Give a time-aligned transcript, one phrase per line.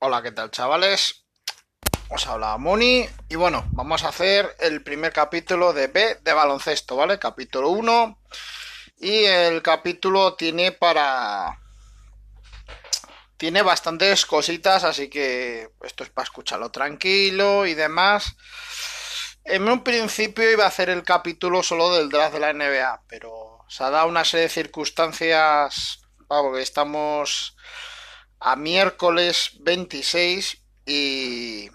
[0.00, 1.24] Hola, ¿qué tal chavales?
[2.08, 6.94] Os habla Moni y bueno, vamos a hacer el primer capítulo de B de baloncesto,
[6.94, 7.18] ¿vale?
[7.18, 8.16] Capítulo 1
[8.98, 11.58] y el capítulo tiene para...
[13.38, 18.36] Tiene bastantes cositas, así que esto es para escucharlo tranquilo y demás.
[19.42, 23.64] En un principio iba a hacer el capítulo solo del draft de la NBA, pero
[23.66, 27.56] se ha dado una serie de circunstancias, porque estamos
[28.40, 31.68] a miércoles 26 y,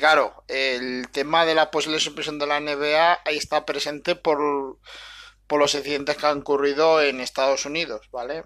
[0.00, 4.78] claro, el tema de la posible suspensión de la NBA ahí está presente por,
[5.46, 8.44] por los incidentes que han ocurrido en Estados Unidos, ¿vale?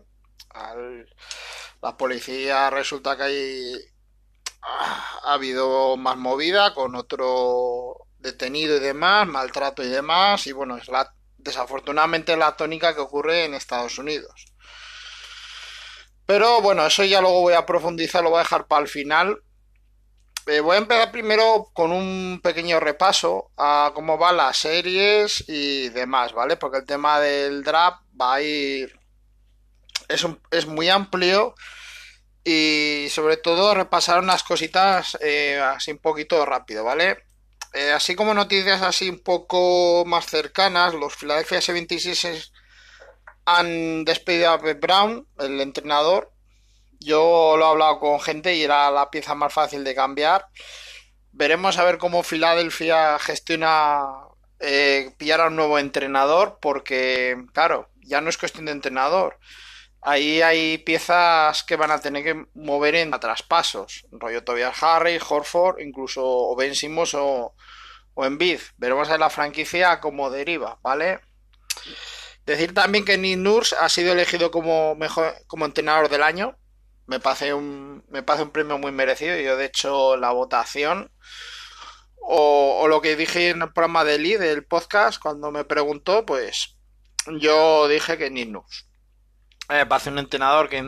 [1.80, 3.74] la policía resulta que hay,
[4.62, 10.88] ha habido más movida con otro detenido y demás, maltrato y demás, y bueno, es
[10.88, 14.51] la, desafortunadamente la tónica que ocurre en Estados Unidos.
[16.26, 19.42] Pero bueno, eso ya luego voy a profundizar, lo voy a dejar para el final.
[20.46, 25.88] Eh, voy a empezar primero con un pequeño repaso a cómo van las series y
[25.90, 26.56] demás, ¿vale?
[26.56, 28.98] Porque el tema del draft va a ir...
[30.08, 31.54] Es, es muy amplio
[32.44, 37.24] y sobre todo repasar unas cositas eh, así un poquito rápido, ¿vale?
[37.72, 42.51] Eh, así como noticias así un poco más cercanas, los Philadelphia 76
[43.44, 46.32] han despedido a Brown, el entrenador.
[47.00, 50.46] Yo lo he hablado con gente y era la pieza más fácil de cambiar.
[51.32, 54.04] Veremos a ver cómo Filadelfia gestiona
[54.60, 59.38] eh, pillar a un nuevo entrenador, porque, claro, ya no es cuestión de entrenador.
[60.00, 64.06] Ahí hay piezas que van a tener que mover en traspasos.
[64.10, 67.54] Rollo Tobias Harry, Horford, incluso o Ben Simmons o,
[68.14, 68.74] o Biz.
[68.76, 71.20] Veremos a la franquicia cómo deriva, ¿vale?
[72.46, 73.38] Decir también que Nick
[73.78, 76.56] ha sido elegido como mejor como entrenador del año.
[77.06, 79.36] Me parece un, me parece un premio muy merecido.
[79.36, 81.10] Yo, de hecho, la votación
[82.22, 86.76] o, lo que dije en el programa de Lee del podcast, cuando me preguntó, pues
[87.26, 88.84] yo dije que Nick Nurse.
[89.68, 90.82] Me parece un entrenador que,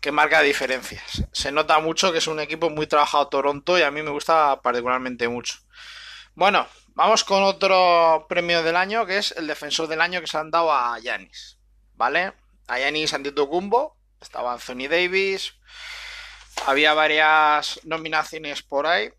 [0.00, 1.24] que marca diferencias.
[1.32, 4.60] Se nota mucho que es un equipo muy trabajado Toronto y a mí me gusta
[4.62, 5.58] particularmente mucho.
[6.34, 10.36] Bueno, Vamos con otro premio del año, que es el defensor del año que se
[10.36, 11.58] han dado a Yanis.
[11.94, 12.34] ¿Vale?
[12.68, 15.54] A Yanis Antetokounmpo, estaba Anthony Davis,
[16.66, 19.10] había varias nominaciones por ahí,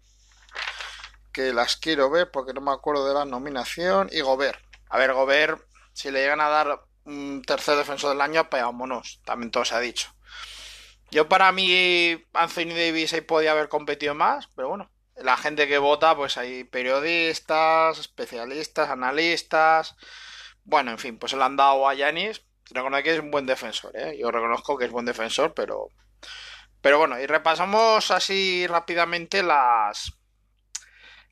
[1.32, 4.60] que las quiero ver porque no me acuerdo de la nominación, y Gobert.
[4.90, 5.60] A ver, Gobert,
[5.94, 9.74] si le llegan a dar un tercer defensor del año, pues vámonos, también todo se
[9.74, 10.14] ha dicho.
[11.10, 14.92] Yo para mí Anthony Davis ahí podía haber competido más, pero bueno,
[15.24, 19.96] la gente que vota, pues hay periodistas, especialistas, analistas.
[20.66, 22.46] Bueno, en fin, pues se le han dado a Yanis.
[22.72, 24.18] Reconozco que es un buen defensor, ¿eh?
[24.20, 25.88] Yo reconozco que es buen defensor, pero.
[26.82, 30.12] Pero bueno, y repasamos así rápidamente las.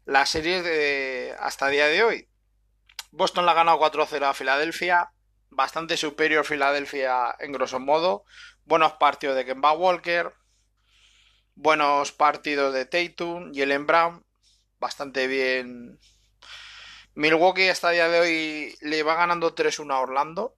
[0.06, 1.36] Las series de.
[1.40, 2.30] hasta día de hoy.
[3.12, 5.12] Boston la ha ganado 4-0 a Filadelfia.
[5.50, 8.24] Bastante superior Filadelfia en grosso modo.
[8.64, 10.34] Buenos partidos de Kemba Walker
[11.56, 14.26] buenos partidos de Tatum, Jalen Brown,
[14.80, 16.00] bastante bien.
[17.14, 20.56] Milwaukee hasta el día de hoy le va ganando 3-1 a Orlando.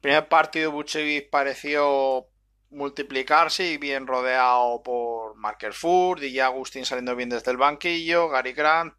[0.00, 2.28] Primer partido Buchevic pareció
[2.70, 8.52] multiplicarse y bien rodeado por Marker Ford y Agustín saliendo bien desde el banquillo, Gary
[8.52, 8.94] Grant,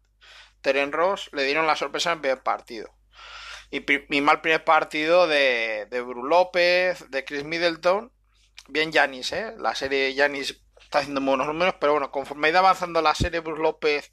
[0.60, 2.88] Teren Ross le dieron la sorpresa en el primer partido.
[3.70, 8.12] Y, mi mal primer partido de, de Bru López, de Chris Middleton.
[8.68, 9.54] Bien Janis, ¿eh?
[9.58, 10.63] La serie Janis
[10.94, 14.12] está haciendo buenos números, pero bueno, conforme ha ido avanzando la serie, Bruce López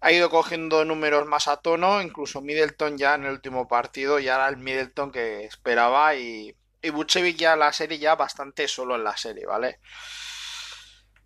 [0.00, 4.36] ha ido cogiendo números más a tono, incluso Middleton ya en el último partido ya
[4.36, 9.04] era el Middleton que esperaba y, y Buchevic ya la serie ya bastante solo en
[9.04, 9.80] la serie, ¿vale?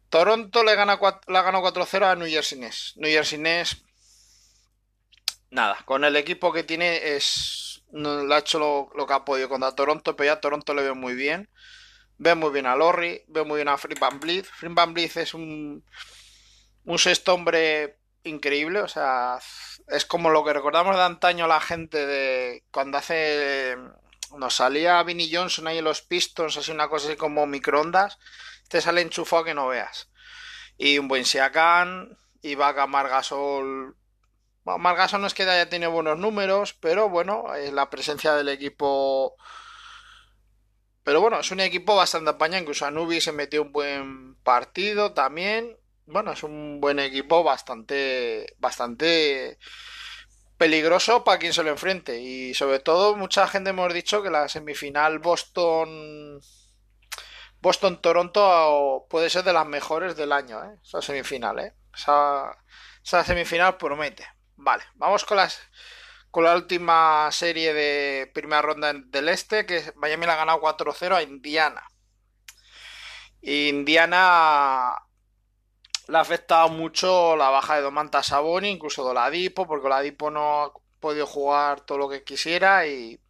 [0.08, 2.94] Toronto le gana la ganó 4-0 a New Jersey Nets.
[2.96, 3.84] New Jersey Nets
[5.50, 9.24] nada, con el equipo que tiene es no, le ha hecho lo, lo, que ha
[9.24, 11.48] podido contra Toronto, pero ya Toronto le veo muy bien.
[12.22, 14.44] Veo muy bien a Lorry, veo muy bien a Frim Van Vliet.
[14.44, 15.82] Frim Van es un,
[16.84, 19.38] un sexto hombre increíble, o sea,
[19.88, 23.74] es como lo que recordamos de antaño la gente de cuando hace
[24.36, 28.18] nos salía Vinnie Johnson ahí en los Pistons, así una cosa así como microondas,
[28.68, 30.10] te sale enchufado que no veas.
[30.76, 33.96] Y un buen Siakam, y Vaca Margasol.
[34.64, 38.50] Bueno, Margasol no es que haya tenido buenos números, pero bueno, es la presencia del
[38.50, 39.36] equipo
[41.10, 42.60] pero bueno, es un equipo bastante apañado.
[42.60, 45.76] Incluso Anubi se metió un buen partido también.
[46.06, 49.58] Bueno, es un buen equipo bastante, bastante
[50.56, 52.20] peligroso para quien se lo enfrente.
[52.20, 56.40] Y sobre todo, mucha gente hemos dicho que la semifinal Boston.
[57.60, 60.78] Boston-Toronto puede ser de las mejores del año, ¿eh?
[60.80, 61.58] esa semifinal.
[61.58, 61.74] ¿eh?
[61.92, 62.56] Esa,
[63.04, 64.28] esa semifinal promete.
[64.54, 65.60] Vale, vamos con las
[66.30, 71.16] con la última serie de primera ronda del este, que Miami le ha ganado 4-0
[71.16, 71.82] a Indiana.
[73.42, 74.94] Indiana
[76.08, 80.64] le ha afectado mucho la baja de Domantas Saboni, incluso de Oladipo, porque Oladipo no
[80.64, 83.20] ha podido jugar todo lo que quisiera y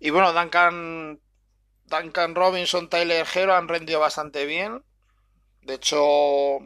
[0.00, 1.20] y bueno, Duncan
[1.86, 4.82] Duncan Robinson, Tyler Hero han rendido bastante bien.
[5.62, 6.58] De hecho,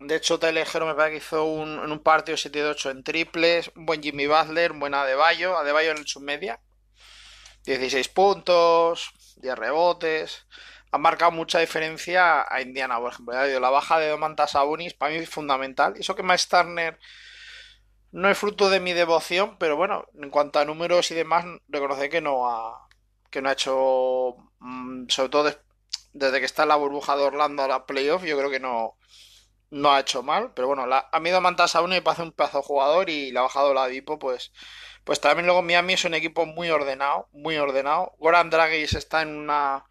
[0.00, 3.70] de hecho, Tyler Hero me parece que hizo un, en un partido 7-8 en triples,
[3.76, 6.60] un buen Jimmy Butler, un buen Adebayo, Adebayo en su media.
[7.64, 10.46] 16 puntos, 10 rebotes.
[10.92, 13.60] Ha marcado mucha diferencia a Indiana, por ejemplo.
[13.60, 15.94] La baja de Domantas Sabonis para mí es fundamental.
[15.96, 16.98] Eso que Miles Turner
[18.12, 22.08] no es fruto de mi devoción, pero bueno, en cuanto a números y demás, reconoce
[22.08, 22.88] que no ha,
[23.30, 25.54] que no ha hecho, mm, sobre todo
[26.12, 28.96] desde que está en la burbuja de Orlando a la playoff, yo creo que no,
[29.70, 30.52] no ha hecho mal.
[30.54, 33.38] Pero bueno, la, ha ido Mantas a uno y parece un pedazo jugador y le
[33.38, 34.52] ha bajado la Dipo, pues,
[35.04, 38.12] pues también luego Miami es un equipo muy ordenado, muy ordenado.
[38.18, 39.84] Goran Dragis está en una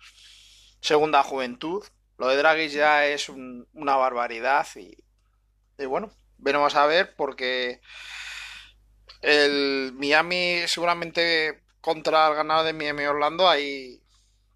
[0.81, 1.83] segunda juventud.
[2.17, 4.97] Lo de Dragis ya es una barbaridad y,
[5.85, 7.81] bueno, veremos a ver porque
[9.21, 14.01] el Miami seguramente contra el ganador de Miami Orlando ahí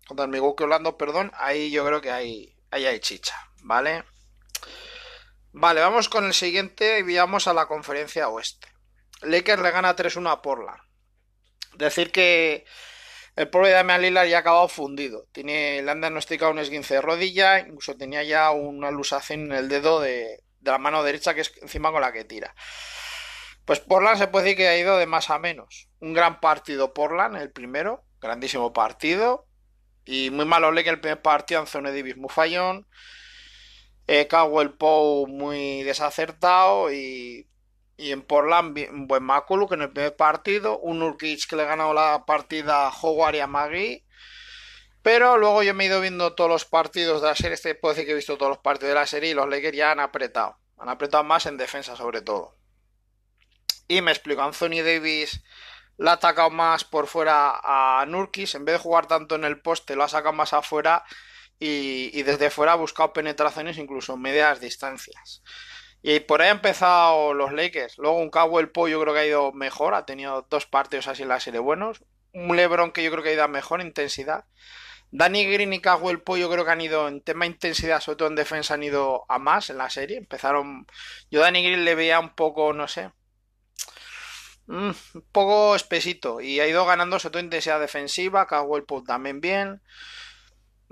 [0.05, 4.03] contra el Milwaukee Orlando, perdón, ahí yo creo que hay, ahí hay chicha, ¿vale?
[5.55, 8.67] Vale, vamos con el siguiente y vamos a la conferencia oeste.
[9.21, 10.81] Lakers le gana 3-1 a Portland.
[11.75, 12.65] Decir que
[13.35, 15.27] el pobre Damian Lillard ya ha acabado fundido.
[15.31, 19.69] Tiene, le han diagnosticado un esguince de rodilla, incluso tenía ya una lusación en el
[19.69, 22.55] dedo de, la mano derecha que es encima con la que tira.
[23.65, 25.87] Pues Portland se puede decir que ha ido de más a menos.
[25.99, 29.45] Un gran partido Portland, el primero, grandísimo partido.
[30.03, 32.87] Y muy malo que el primer partido Anthony Davis muy fallón.
[34.07, 37.47] Eh, Cowell Poe muy desacertado y,
[37.95, 40.79] y en Portland un buen Maculu que en el primer partido.
[40.79, 44.05] Un Urkic que le ha ganado la partida a Howard y a Magui.
[45.01, 47.55] Pero luego yo me he ido viendo todos los partidos de la serie.
[47.55, 49.77] Este puedo decir que he visto todos los partidos de la serie y los Lakers
[49.77, 50.57] ya han apretado.
[50.77, 52.55] Han apretado más en defensa sobre todo.
[53.87, 55.43] Y me explico, Anthony Davis
[55.97, 59.61] le ha atacado más por fuera a Nurkis, en vez de jugar tanto en el
[59.61, 61.03] poste, lo ha sacado más afuera
[61.65, 65.43] y, desde fuera ha buscado penetraciones incluso medias distancias.
[66.01, 67.97] Y por ahí han empezado los Lakers.
[67.97, 71.29] Luego un el Pollo creo que ha ido mejor, ha tenido dos partidos así en
[71.29, 72.03] la serie buenos.
[72.33, 74.45] Un Lebron que yo creo que ha ido a mejor intensidad.
[75.11, 78.35] Danny Green y el Pollo creo que han ido en tema intensidad, sobre todo en
[78.35, 80.17] defensa, han ido a más en la serie.
[80.17, 80.87] Empezaron.
[81.31, 83.11] Yo Danny Green le veía un poco, no sé,
[84.67, 89.81] Mm, un poco espesito y ha ido ganando sobre todo intensidad defensiva, Cowell también bien.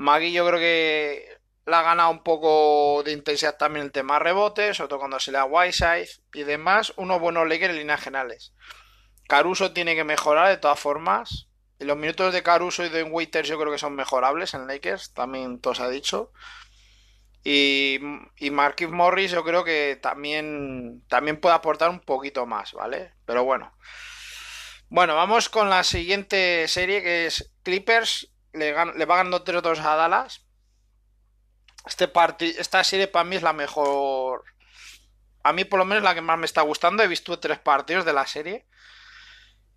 [0.01, 4.77] Magui yo creo que la ha ganado un poco de intensidad también el tema rebotes,
[4.77, 6.91] sobre todo cuando se le da Whiteside y demás.
[6.97, 8.53] Unos buenos Lakers en líneas generales.
[9.27, 11.47] Caruso tiene que mejorar de todas formas.
[11.77, 15.61] Los minutos de Caruso y de Waiters yo creo que son mejorables en Lakers, también
[15.61, 16.31] todos ha dicho.
[17.43, 17.99] Y,
[18.37, 23.13] y Marquis Morris yo creo que también, también puede aportar un poquito más, ¿vale?
[23.25, 23.71] Pero bueno.
[24.89, 28.31] Bueno, vamos con la siguiente serie que es Clippers.
[28.53, 30.45] Le, le va ganando 3-2 a Dallas.
[31.85, 32.11] Este
[32.59, 34.43] esta serie para mí es la mejor.
[35.43, 37.01] A mí por lo menos la que más me está gustando.
[37.03, 38.67] He visto tres partidos de la serie.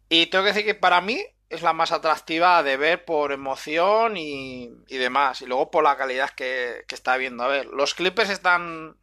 [0.08, 4.16] Y tengo que decir que para mí es la más atractiva de ver por emoción
[4.16, 5.40] y, demás.
[5.40, 7.44] Y luego por la calidad que, está viendo.
[7.44, 8.96] A ver, los Clippers están,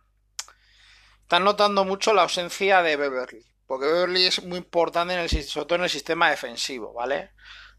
[1.22, 3.46] están notando mucho la ausencia de Beverly.
[3.65, 7.31] Porque Beverly es muy importante, en el, sobre todo en el sistema defensivo, ¿vale?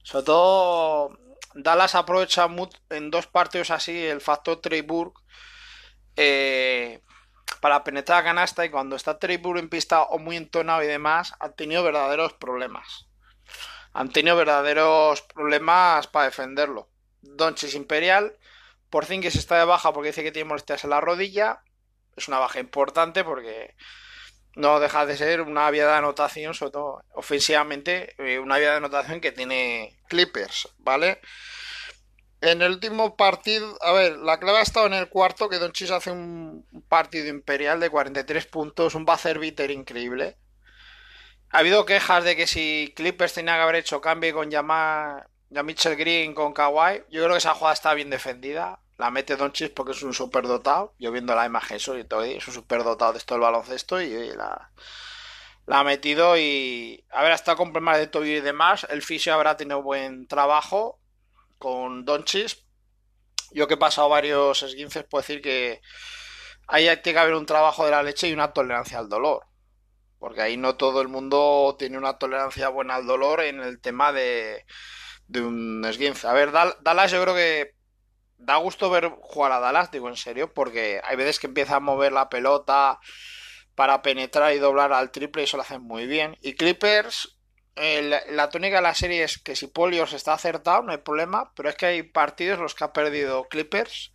[0.03, 1.19] Sobre todo
[1.55, 2.47] Dallas aprovecha
[2.91, 4.87] en dos partidos así el factor Trey
[6.17, 7.03] eh,
[7.61, 11.35] para penetrar a canasta y cuando está Trey en pista o muy entonado y demás,
[11.41, 13.07] han tenido verdaderos problemas
[13.93, 16.89] han tenido verdaderos problemas para defenderlo.
[17.21, 18.37] Donches Imperial,
[18.91, 21.63] por fin que se está de baja porque dice que tiene molestias en la rodilla.
[22.17, 23.75] Es una baja importante porque
[24.55, 28.77] no deja de ser una vía de anotación, sobre todo ofensivamente, eh, una vía de
[28.77, 31.21] anotación que tiene Clippers, ¿vale?
[32.43, 35.93] En el último partido, a ver, la clave ha estado en el cuarto, que Donchis
[35.93, 40.37] hace un partido imperial de 43 puntos, un buzzer beater increíble.
[41.51, 45.63] Ha habido quejas de que si Clippers tenía que haber hecho cambio con llamar a
[45.63, 48.81] Mitchell Green con Kawhi, yo creo que esa jugada está bien defendida.
[48.99, 50.95] La mete Doncic porque es un superdotado.
[50.99, 54.71] Yo viendo la imagen eso, todo, es un superdotado de esto del baloncesto y, la,
[55.67, 58.87] la, ha metido y a ver, hasta con problemas de tobillo y demás.
[58.91, 61.01] El fisio habrá tenido buen trabajo
[61.59, 62.65] con Donchis.
[63.53, 65.81] Yo que he pasado varios esguinces, puedo decir que
[66.67, 69.47] ahí tiene que haber un trabajo de la leche y una tolerancia al dolor.
[70.19, 74.13] Porque ahí no todo el mundo tiene una tolerancia buena al dolor en el tema
[74.13, 74.65] de,
[75.27, 76.27] de un esguince.
[76.27, 77.75] A ver, Dallas yo creo que
[78.45, 81.81] da gusto ver jugar a Dallas, digo en serio, porque hay veces que empieza a
[81.81, 82.99] mover la pelota
[83.75, 86.37] para penetrar y doblar al triple y eso lo hacen muy bien.
[86.43, 87.39] Y Clippers,
[87.77, 91.69] la tónica de la serie es que si Polios está acertado, no hay problema, pero
[91.69, 94.13] es que hay partidos los que ha perdido Clippers.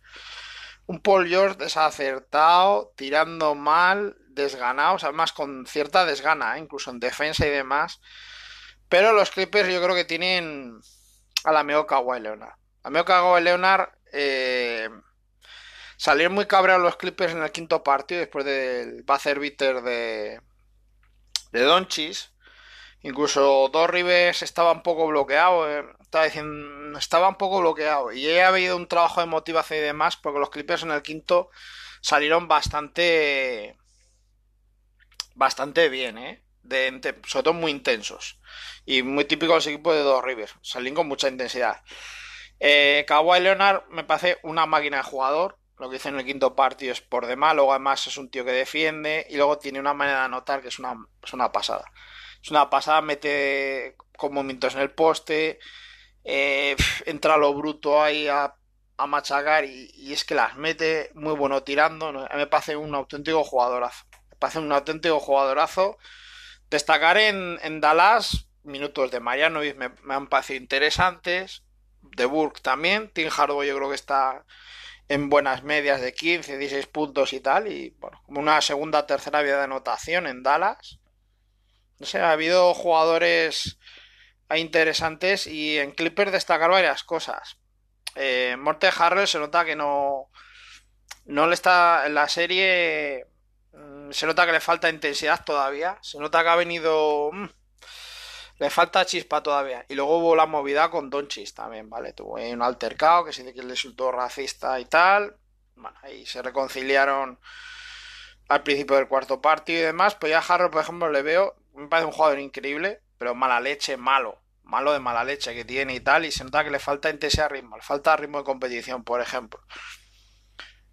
[0.86, 6.60] Un Paul George desacertado, tirando mal, desganado, o sea, más con cierta desgana, ¿eh?
[6.60, 8.00] incluso en defensa y demás.
[8.88, 10.78] Pero los Clippers yo creo que tienen
[11.44, 12.54] a la mejor Kawhi Leonard.
[12.84, 14.88] A mejor Kawhi Leonard eh,
[15.96, 20.40] salieron muy cabreados los Clippers en el quinto partido después del buzzer beater de,
[21.52, 22.32] de Donchis.
[23.02, 25.70] Incluso Dos Rivers estaba un poco bloqueado.
[25.70, 28.12] Eh, estaba diciendo, estaba un poco bloqueado.
[28.12, 31.50] Y ha habido un trabajo de motivación y demás, porque los Clippers en el quinto
[32.00, 33.76] salieron bastante.
[35.34, 36.42] Bastante bien, ¿eh?
[36.62, 38.40] De, sobre todo muy intensos.
[38.84, 40.54] Y muy típico los equipos de Dos Rivers.
[40.62, 41.80] Salieron con mucha intensidad.
[42.60, 45.58] Eh, Kawhi Leonard me parece una máquina de jugador.
[45.78, 47.54] Lo que hizo en el quinto partido es por demás.
[47.54, 49.26] Luego, además, es un tío que defiende.
[49.30, 51.84] Y luego tiene una manera de anotar que es una, pasada.
[52.42, 55.58] Es una pasada, mete con movimientos en el poste.
[56.24, 58.54] Eh, entra lo bruto ahí a,
[59.06, 59.64] machacar.
[59.64, 62.12] Y, es que las mete muy bueno tirando.
[62.12, 64.04] Me parece un auténtico jugadorazo.
[64.30, 65.96] Me parece un auténtico jugadorazo.
[66.70, 71.64] Destacar en, en Dallas minutos de Mariano me, me han parecido interesantes
[72.02, 73.10] de Burke también.
[73.12, 74.44] Tim Hardaway yo creo que está
[75.08, 77.70] en buenas medias de 15, 16 puntos y tal.
[77.70, 80.98] Y bueno, como una segunda, tercera vía de anotación en Dallas.
[81.98, 83.78] No sé, ha habido jugadores
[84.56, 87.58] interesantes y en Clippers destacar varias cosas.
[88.14, 90.30] Eh, Morte Harrell se nota que no.
[91.26, 92.06] No le está.
[92.06, 93.26] En la serie.
[93.72, 95.98] Mm, se nota que le falta intensidad todavía.
[96.02, 97.30] Se nota que ha venido.
[97.32, 97.48] Mm,
[98.58, 99.84] le falta chispa todavía.
[99.88, 102.12] Y luego hubo la movida con Donchis también, ¿vale?
[102.12, 105.36] Tuvo un altercado que se dice que le resultó racista y tal.
[105.76, 107.38] Bueno, ahí se reconciliaron
[108.48, 110.16] al principio del cuarto partido y demás.
[110.16, 113.96] Pues ya Harrow, por ejemplo, le veo, me parece un jugador increíble, pero mala leche,
[113.96, 114.42] malo.
[114.64, 116.24] Malo de mala leche que tiene y tal.
[116.24, 119.62] Y se nota que le falta intensidad ritmo, le falta ritmo de competición, por ejemplo.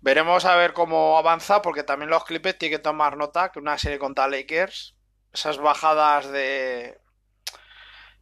[0.02, 3.80] Veremos a ver cómo avanza, porque también los Clippers tienen que tomar nota que una
[3.80, 4.96] serie contra Lakers,
[5.34, 7.00] esas bajadas de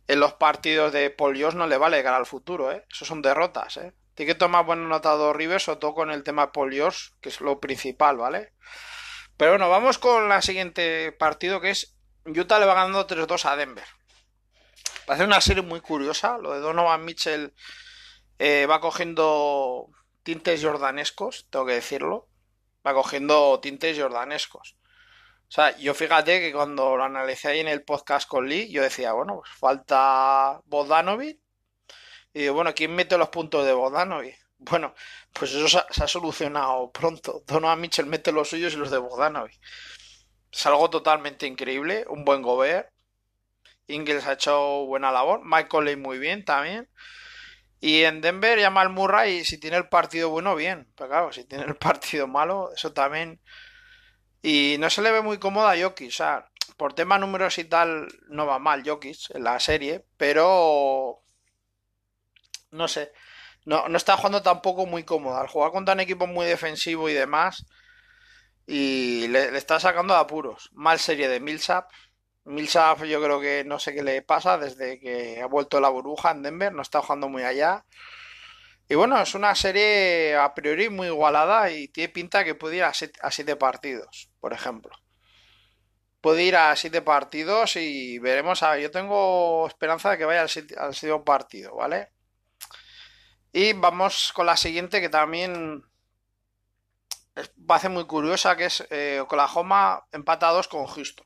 [0.07, 2.85] en los partidos de Polios no le vale llegar al futuro, ¿eh?
[2.91, 3.93] Eso son derrotas, ¿eh?
[4.15, 7.59] Tiene que tomar buen notado Rivers, sobre todo con el tema Polios, que es lo
[7.59, 8.53] principal, ¿vale?
[9.37, 11.95] Pero bueno, vamos con la siguiente partido, que es
[12.25, 13.85] Utah le va ganando 3-2 a Denver.
[15.05, 17.53] Parece una serie muy curiosa, lo de Donovan Mitchell
[18.39, 19.89] eh, va cogiendo
[20.23, 22.27] tintes jordanescos, tengo que decirlo.
[22.85, 24.75] Va cogiendo tintes jordanescos.
[25.47, 28.81] O sea, yo fíjate que cuando lo analicé ahí en el podcast con Lee, yo
[28.81, 31.39] decía, bueno, pues falta Bodanovic.
[32.33, 34.35] Y bueno, ¿quién mete los puntos de Bodanovic?
[34.65, 34.93] Bueno,
[35.33, 37.43] pues eso se ha, solucionado pronto.
[37.45, 39.59] Donovan Mitchell mete los suyos y los de Bodanovic.
[40.51, 42.05] Es algo totalmente increíble.
[42.07, 42.89] Un buen Gobert.
[43.87, 45.41] Ingles ha hecho buena labor.
[45.43, 46.87] Michael Lee muy bien también.
[47.81, 50.87] Y en Denver llama al Murray si tiene el partido bueno, bien.
[50.95, 53.41] Pero claro, si tiene el partido malo, eso también
[54.43, 56.09] y no se le ve muy cómoda a Jokic.
[56.09, 61.23] O sea, por tema números y tal, no va mal Jokic en la serie, pero.
[62.71, 63.11] No sé.
[63.65, 65.41] No, no está jugando tampoco muy cómoda.
[65.41, 67.65] Al jugar contra un equipo muy defensivo y demás.
[68.67, 70.69] Y le, está sacando de apuros.
[70.73, 71.89] Mal serie de Millsap.
[72.45, 76.31] Millsap yo creo que no sé qué le pasa desde que ha vuelto la burbuja
[76.31, 76.73] en Denver.
[76.73, 77.85] No está jugando muy allá.
[78.89, 82.83] Y bueno, es una serie a priori muy igualada y tiene pinta que puede ir
[82.83, 84.91] a siete, partidos, por ejemplo.
[86.19, 88.61] Puede ir a siete partidos y veremos.
[88.61, 92.11] A yo tengo esperanza de que vaya al, séptimo al partido, ¿vale?
[93.53, 95.85] Y vamos con la siguiente que también
[97.39, 101.25] va a ser muy curiosa, que es eh, Oklahoma empatados con Houston.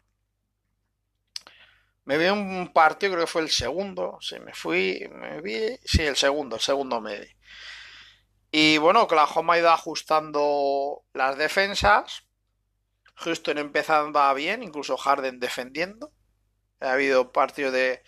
[2.06, 6.04] Me vi un partido, creo que fue el segundo, sí, me fui, me vi, sí,
[6.04, 7.28] el segundo, el segundo me vi.
[8.52, 12.27] Y bueno, Oklahoma ha ido ajustando las defensas.
[13.18, 16.12] Houston empezando bien, incluso Harden defendiendo.
[16.80, 18.04] Ha habido partidos de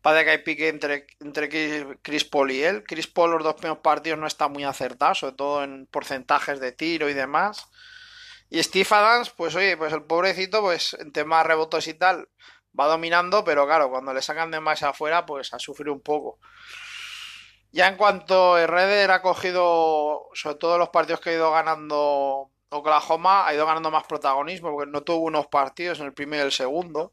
[0.00, 2.84] Padre que hay pique entre, entre Chris Paul y él.
[2.84, 6.70] Chris Paul los dos primeros partidos no está muy acertado, sobre todo en porcentajes de
[6.70, 7.68] tiro y demás.
[8.48, 12.28] Y Steve Adams, pues oye, pues el pobrecito, pues en temas rebotos y tal,
[12.78, 16.38] va dominando, pero claro, cuando le sacan de más afuera, pues a sufrir un poco.
[17.72, 23.46] Ya en cuanto Herreder ha cogido, sobre todo los partidos que ha ido ganando Oklahoma,
[23.46, 26.52] ha ido ganando más protagonismo, porque no tuvo unos partidos en el primero y el
[26.52, 27.12] segundo.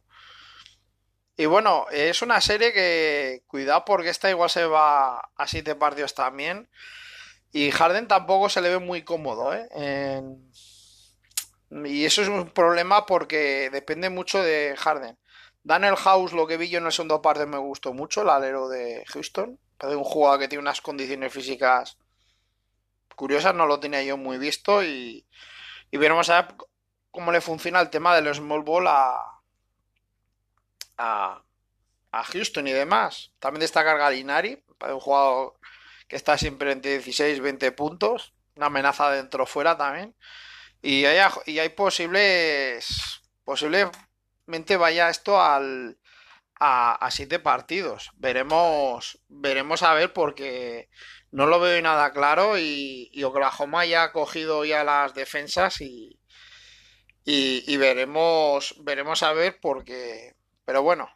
[1.36, 6.14] Y bueno, es una serie que, cuidado porque esta igual se va a siete partidos
[6.14, 6.70] también.
[7.52, 10.22] Y Harden tampoco se le ve muy cómodo, ¿eh?
[11.86, 15.18] Y eso es un problema porque depende mucho de Harden.
[15.64, 18.70] Daniel House, lo que vi yo en el segundo parte me gustó mucho, el alero
[18.70, 19.60] de Houston.
[19.78, 21.98] Parece un jugador que tiene unas condiciones físicas
[23.14, 25.28] curiosas, no lo tenía yo muy visto y,
[25.92, 26.56] veremos a ver
[27.12, 29.20] cómo le funciona el tema de los small ball a,
[30.98, 31.44] a,
[32.12, 33.32] Houston y demás.
[33.40, 35.54] También destaca Galinari, un jugador
[36.08, 40.16] que está siempre entre 16 y 20 puntos, una amenaza dentro fuera también.
[40.82, 45.98] Y hay, y hay posibles, posiblemente vaya esto al,
[46.64, 48.12] a, siete partidos.
[48.16, 50.90] Veremos, veremos a ver porque
[51.34, 56.20] no lo veo nada claro y, y Oklahoma ya ha cogido ya las defensas y,
[57.26, 60.36] y, y, veremos, veremos a ver porque,
[60.66, 61.10] pero bueno,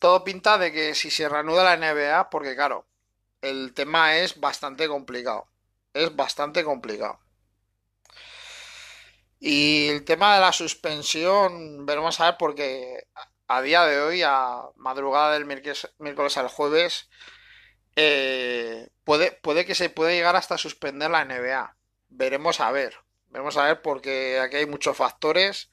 [0.00, 2.86] todo pinta de que si se reanuda la NBA, porque claro,
[3.40, 5.48] el tema es bastante complicado,
[5.94, 7.18] es bastante complicado.
[9.40, 13.08] Y el tema de la suspensión, veremos a ver porque
[13.48, 17.08] a día de hoy, a madrugada del miércoles, al jueves,
[17.96, 21.76] eh, puede, que se pueda llegar hasta suspender la NBA.
[22.08, 22.94] Veremos a ver.
[23.28, 25.70] Veremos a ver porque aquí hay muchos factores.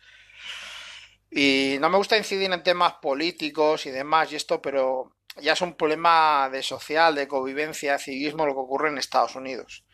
[1.31, 5.61] Y no me gusta incidir en temas políticos y demás y esto, pero ya es
[5.61, 9.85] un problema de social, de convivencia, de civismo lo que ocurre en Estados Unidos.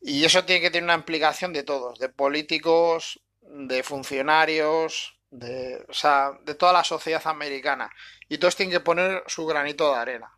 [0.00, 5.92] Y eso tiene que tener una implicación de todos, de políticos, de funcionarios, de, o
[5.92, 7.90] sea, de toda la sociedad americana.
[8.28, 10.33] Y todos tienen que poner su granito de arena.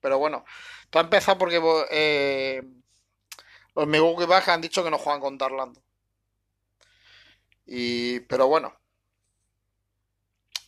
[0.00, 0.44] Pero bueno,
[0.90, 2.62] todo ha empezado porque eh,
[3.74, 5.82] los Milwaukee Bucks han dicho que no juegan contra Orlando.
[7.66, 8.74] Y, pero bueno,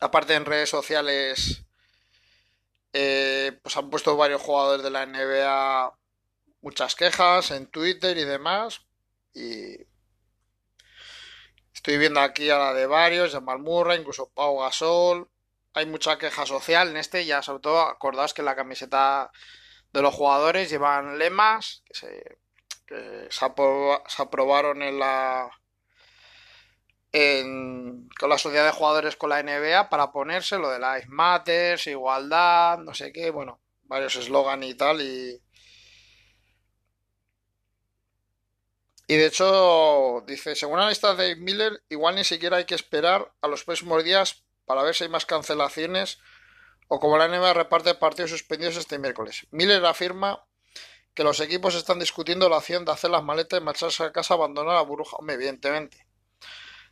[0.00, 1.64] aparte en redes sociales,
[2.92, 5.92] eh, pues han puesto varios jugadores de la NBA
[6.60, 8.82] muchas quejas en Twitter y demás.
[9.34, 9.76] Y
[11.82, 15.28] Estoy viendo aquí a la de varios, Jamal Murray, incluso Pau Gasol.
[15.74, 19.30] Hay mucha queja social en este, ya sobre todo acordaos que la camiseta
[19.92, 22.38] de los jugadores llevan lemas que se,
[23.30, 23.44] se,
[24.22, 25.50] aprobaron en la
[27.12, 32.78] con la sociedad de jugadores con la NBA para ponerse lo de Life Matters, igualdad,
[32.78, 35.42] no sé qué, bueno, varios eslogan y tal y
[39.12, 43.30] Y de hecho, dice, según la lista de Miller, igual ni siquiera hay que esperar
[43.42, 46.18] a los próximos días para ver si hay más cancelaciones
[46.88, 49.46] o como la NBA reparte partidos suspendidos este miércoles.
[49.50, 50.46] Miller afirma
[51.12, 54.32] que los equipos están discutiendo la opción de hacer las maletas y marcharse a casa
[54.32, 55.18] abandonar la burbuja.
[55.28, 56.06] Evidentemente.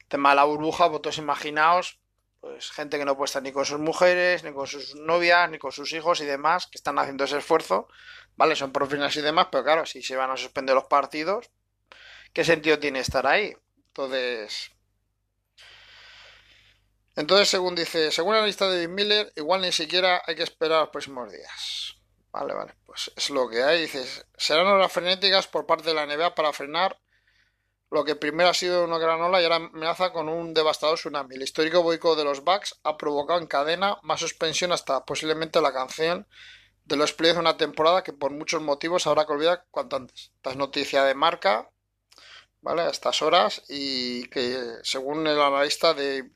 [0.09, 1.99] Tema de la burbuja, vosotros imaginaos,
[2.41, 5.57] pues gente que no puede estar ni con sus mujeres, ni con sus novias, ni
[5.57, 7.89] con sus hijos y demás, que están haciendo ese esfuerzo.
[8.37, 11.49] Vale, son profesionales y demás, pero claro, si se van a suspender los partidos,
[12.35, 13.55] ¿qué sentido tiene estar ahí?
[13.87, 14.71] Entonces,
[17.21, 20.81] entonces según dice, según la lista de Bill Miller, igual ni siquiera hay que esperar
[20.81, 21.97] los próximos días.
[22.33, 23.83] Vale, vale, pues es lo que hay.
[23.83, 24.05] Dice,
[24.37, 26.99] serán horas frenéticas por parte de la NBA para frenar
[27.91, 31.35] lo que primero ha sido una gran ola y ahora amenaza con un devastador tsunami.
[31.35, 35.73] El histórico boicot de los Bucks ha provocado en cadena más suspensión hasta posiblemente la
[35.73, 36.27] canción
[36.85, 40.33] de los playoffs de una temporada que por muchos motivos habrá que olvidar cuanto antes.
[40.37, 41.69] Esta es noticia de marca
[42.63, 42.83] ¿vale?
[42.83, 46.31] A estas horas y que según el analista de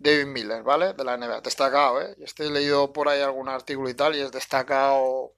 [0.00, 0.94] David Miller, ¿vale?
[0.94, 2.16] De la NBA, destacado, ¿eh?
[2.20, 5.34] Este he leído por ahí algún artículo y tal y es destacado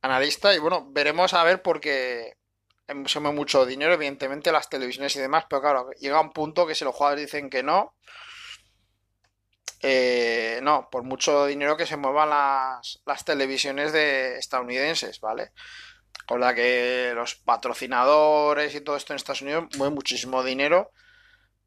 [0.00, 2.38] analista y bueno, veremos a ver porque
[3.06, 6.74] se mueve mucho dinero, evidentemente las televisiones y demás, pero claro, llega un punto que
[6.74, 7.94] si los jugadores dicen que no,
[9.82, 15.52] eh, no, por mucho dinero que se muevan las, las televisiones de estadounidenses, ¿vale?
[16.28, 20.92] con la que los patrocinadores y todo esto en Estados Unidos mueven muchísimo dinero.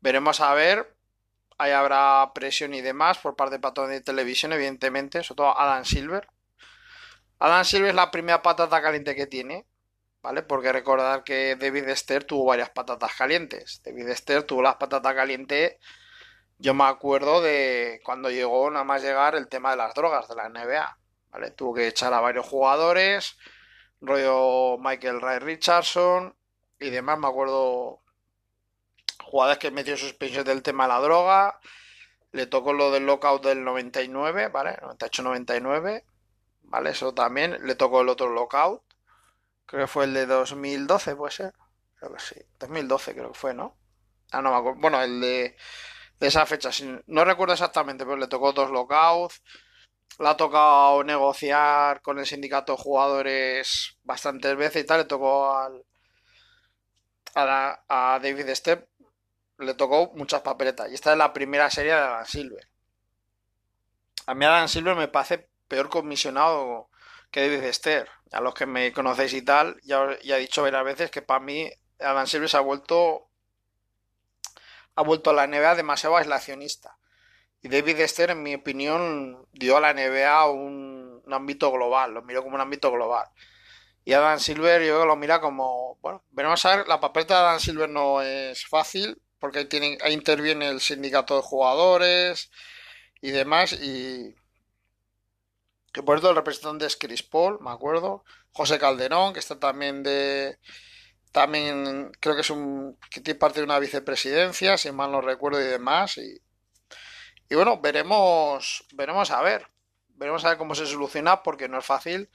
[0.01, 0.95] Veremos a ver.
[1.61, 5.85] Ahí habrá presión y demás por parte de patrón de televisión, evidentemente, sobre todo Adam
[5.85, 6.27] Silver.
[7.37, 9.67] Adam Silver es la primera patata caliente que tiene,
[10.23, 10.41] ¿vale?
[10.41, 13.79] Porque recordar que David Esther tuvo varias patatas calientes.
[13.85, 15.75] David Esther tuvo las patatas calientes.
[16.57, 20.35] Yo me acuerdo de cuando llegó nada más llegar el tema de las drogas de
[20.35, 20.97] la NBA,
[21.29, 21.51] ¿vale?
[21.51, 23.37] Tuvo que echar a varios jugadores
[24.01, 26.35] rollo Michael Ray Richardson
[26.79, 27.19] y demás.
[27.19, 28.01] Me acuerdo
[29.31, 31.59] jugadores que metió suspensión del tema de la droga.
[32.33, 34.77] Le tocó lo del lockout del 99, ¿vale?
[34.81, 36.03] 98-99,
[36.63, 36.89] ¿vale?
[36.89, 37.57] Eso también.
[37.65, 38.83] Le tocó el otro lockout.
[39.65, 41.53] Creo que fue el de 2012, puede ser.
[41.95, 42.35] Creo que sí.
[42.59, 43.77] 2012 creo que fue, ¿no?
[44.31, 44.79] Ah, no me acuerdo.
[44.81, 45.55] Bueno, el de,
[46.19, 46.69] de esa fecha.
[47.07, 49.41] No recuerdo exactamente, pero le tocó dos lockouts.
[50.19, 54.99] Le ha tocado negociar con el sindicato de jugadores bastantes veces y tal.
[54.99, 55.85] Le tocó al,
[57.35, 58.90] a, a David Step.
[59.61, 60.89] Le tocó muchas papeletas.
[60.91, 62.67] Y esta es la primera serie de Adam Silver.
[64.27, 66.89] A mí Adam Silver me parece peor comisionado
[67.31, 68.09] que David Esther.
[68.31, 71.39] A los que me conocéis y tal, ya, ya he dicho varias veces que para
[71.39, 71.69] mí
[71.99, 73.31] Adam Silver se ha vuelto
[74.95, 76.97] ha vuelto a la NBA demasiado aislacionista.
[77.61, 82.43] Y David Esther, en mi opinión, dio a la NBA un, ámbito global, lo miró
[82.43, 83.27] como un ámbito global.
[84.03, 87.59] Y Adam Silver yo lo mira como, bueno, veremos a ver, la papeleta de Adam
[87.59, 92.51] Silver no es fácil, porque ahí, tienen, ahí interviene el sindicato de jugadores
[93.21, 94.35] y demás, y
[95.91, 98.23] que por el representante es Chris Paul, me acuerdo,
[98.53, 100.57] José Calderón, que está también de,
[101.31, 105.61] también creo que es un que tiene parte de una vicepresidencia, si mal no recuerdo
[105.61, 106.17] y demás.
[106.17, 106.41] Y,
[107.49, 109.67] y bueno, veremos, veremos a ver.
[110.09, 112.29] Veremos a ver cómo se soluciona porque no es fácil.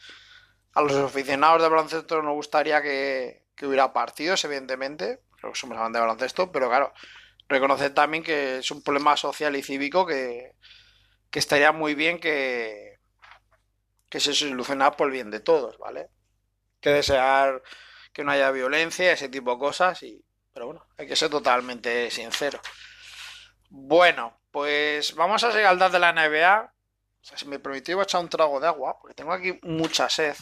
[0.74, 5.20] A los aficionados de baloncesto nos gustaría que, hubiera partidos, evidentemente.
[5.54, 6.92] Somos de baloncesto, pero claro,
[7.48, 10.52] reconocer también que es un problema social y cívico que,
[11.30, 12.98] que estaría muy bien que,
[14.08, 16.08] que se solucionara por el bien de todos, ¿vale?
[16.80, 17.62] Que desear
[18.12, 20.02] que no haya violencia, ese tipo de cosas.
[20.02, 22.60] Y, pero bueno, hay que ser totalmente sincero.
[23.68, 26.72] Bueno, pues vamos a seguir al de la NBA.
[27.20, 29.58] O sea, si me permitís, voy a echar un trago de agua, porque tengo aquí
[29.62, 30.34] mucha sed.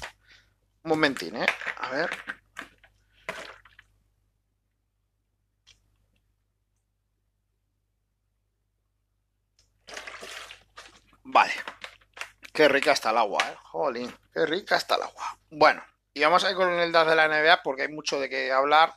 [0.84, 1.46] Un momentín, ¿eh?
[1.78, 2.10] A ver.
[11.24, 11.52] Vale.
[12.52, 13.56] Qué rica está el agua, ¿eh?
[13.64, 15.38] Jolín, qué rica está el agua.
[15.50, 15.82] Bueno,
[16.12, 18.52] y vamos a ir con el DAS de la NBA porque hay mucho de qué
[18.52, 18.96] hablar.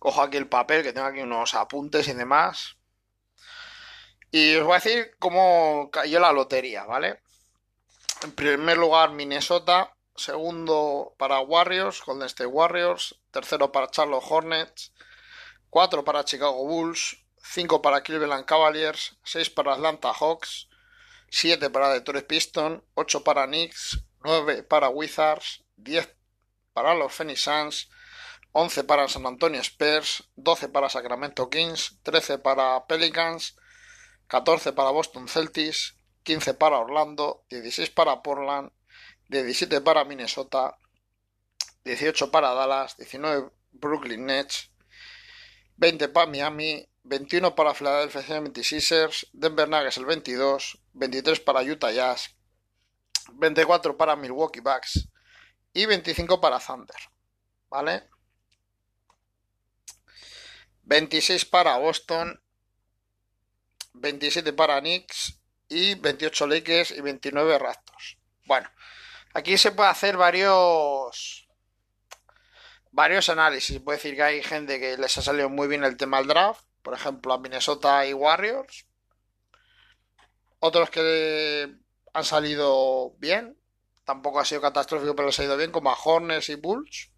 [0.00, 2.76] Cojo aquí el papel, que tengo aquí unos apuntes y demás.
[4.32, 7.20] Y os voy a decir cómo cayó la lotería, ¿vale?
[8.22, 9.94] En primer lugar, Minnesota.
[10.16, 13.20] Segundo para Warriors, Golden State Warriors.
[13.30, 14.92] Tercero para Charlotte Hornets.
[15.70, 17.21] Cuatro para Chicago Bulls.
[17.52, 19.16] Cinco para Cleveland Cavaliers.
[19.24, 20.68] Seis para Atlanta Hawks.
[21.28, 22.82] Siete para Detroit Pistons.
[22.94, 24.02] Ocho para Knicks.
[24.24, 26.14] 9 para Wizards, 10
[26.72, 27.90] para los Phoenix Suns,
[28.52, 33.56] 11 para San Antonio Spurs, 12 para Sacramento Kings, 13 para Pelicans,
[34.28, 38.70] 14 para Boston Celtics, 15 para Orlando, 16 para Portland,
[39.28, 40.78] 17 para Minnesota,
[41.84, 44.70] 18 para Dallas, 19 Brooklyn Nets,
[45.76, 52.36] 20 para Miami, 21 para Philadelphia 76ers, Denver Nuggets el 22, 23 para Utah Jazz,
[53.32, 55.08] 24 para Milwaukee Bucks
[55.72, 56.96] y 25 para Thunder.
[57.68, 58.08] ¿Vale?
[60.84, 62.40] 26 para Boston,
[63.94, 68.18] 27 para Knicks y 28 Lakers y 29 Raptors.
[68.46, 68.68] Bueno,
[69.32, 71.48] aquí se puede hacer varios
[72.90, 73.80] varios análisis.
[73.80, 76.62] Puede decir que hay gente que les ha salido muy bien el tema del draft,
[76.82, 78.86] por ejemplo a Minnesota y Warriors.
[80.58, 81.74] Otros que
[82.12, 83.58] han salido bien.
[84.04, 87.10] Tampoco ha sido catastrófico, pero ha ido bien, como a Hornets y Bulls.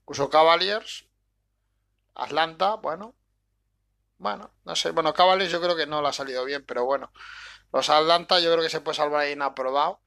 [0.00, 1.06] Incluso Cavaliers.
[2.14, 3.14] Atlanta, bueno.
[4.18, 4.90] Bueno, no sé.
[4.90, 7.12] Bueno, Cavaliers yo creo que no le ha salido bien, pero bueno.
[7.72, 10.00] Los Atlanta yo creo que se puede salvar ahí inaprobado.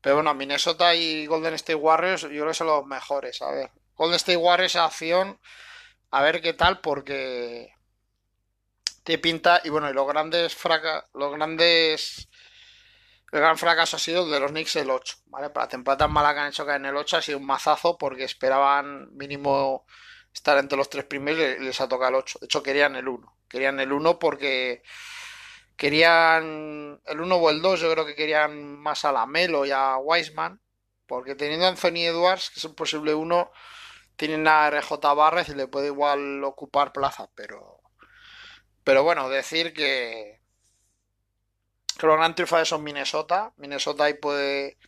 [0.00, 3.42] Pero bueno, Minnesota y Golden State Warriors yo creo que son los mejores.
[3.42, 5.40] A ver, Golden State Warriors acción.
[6.10, 7.75] A ver qué tal, porque
[9.06, 9.60] te pinta.
[9.64, 12.28] Y bueno, y los grandes fraca, los grandes
[13.32, 15.50] el gran fracaso ha sido el de los Knicks el 8, ¿vale?
[15.50, 17.46] Para la temporada tan mala que han hecho que en el 8 ha sido un
[17.46, 19.84] mazazo porque esperaban mínimo
[20.32, 22.38] estar entre los tres primeros y les ha tocado el 8.
[22.40, 23.36] De hecho, querían el 1.
[23.48, 24.82] Querían el 1 porque
[25.76, 29.98] querían el 1 o el 2, yo creo que querían más a Lamelo y a
[29.98, 30.60] Wiseman,
[31.06, 33.52] porque teniendo a Anthony Edwards, que es un posible 1,
[34.16, 37.75] tienen a RJ Barrez y le puede igual ocupar plaza, pero
[38.86, 40.38] pero bueno, decir que
[41.98, 43.52] que los gran triunfadores son Minnesota.
[43.56, 44.78] Minnesota ahí puede,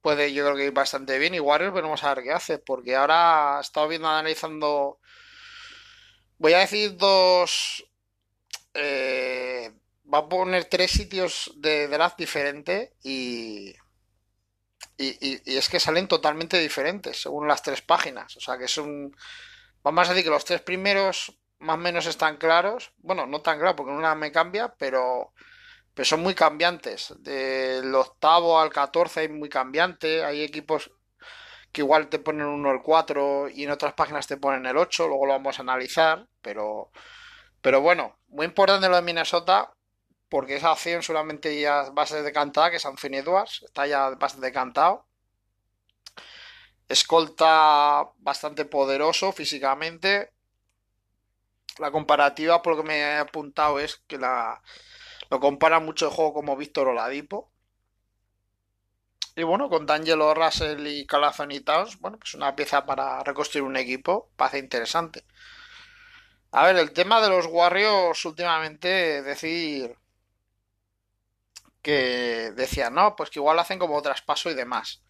[0.00, 1.34] puede yo creo que ir bastante bien.
[1.34, 2.58] Y Warriors veremos a ver qué hace.
[2.58, 5.00] Porque ahora he estado viendo, analizando...
[6.38, 7.84] Voy a decir dos...
[8.74, 9.70] Eh,
[10.12, 13.74] va a poner tres sitios de draft diferentes y,
[14.98, 18.36] y, y, es que salen totalmente diferentes según las tres páginas.
[18.36, 19.14] O sea que es un...
[19.82, 22.92] Vamos a decir que los tres primeros más o menos están claros.
[22.98, 25.32] Bueno, no tan claro porque una me cambia, pero,
[25.94, 27.14] pero son muy cambiantes.
[27.18, 30.24] Del octavo al 14 hay muy cambiante.
[30.24, 30.90] Hay equipos
[31.72, 35.08] que igual te ponen uno el 4 y en otras páginas te ponen el 8.
[35.08, 36.28] Luego lo vamos a analizar.
[36.42, 36.90] Pero,
[37.60, 39.72] pero bueno, muy importante lo de Minnesota
[40.28, 43.62] porque esa opción solamente ya va a ser decantada, que es Anthony Edwards.
[43.64, 45.06] Está ya bastante decantado.
[46.88, 50.33] Escolta bastante poderoso físicamente
[51.78, 54.62] la comparativa, por lo que me he apuntado, es que la,
[55.30, 57.50] lo compara mucho el juego como Víctor Oladipo.
[59.36, 63.76] Y bueno, con D'Angelo Russell y Calafani Towns, bueno, pues una pieza para reconstruir un
[63.76, 65.24] equipo, parece interesante.
[66.52, 69.96] A ver, el tema de los Warriors últimamente, decir
[71.82, 75.02] que decían, no, pues que igual hacen como traspaso y demás.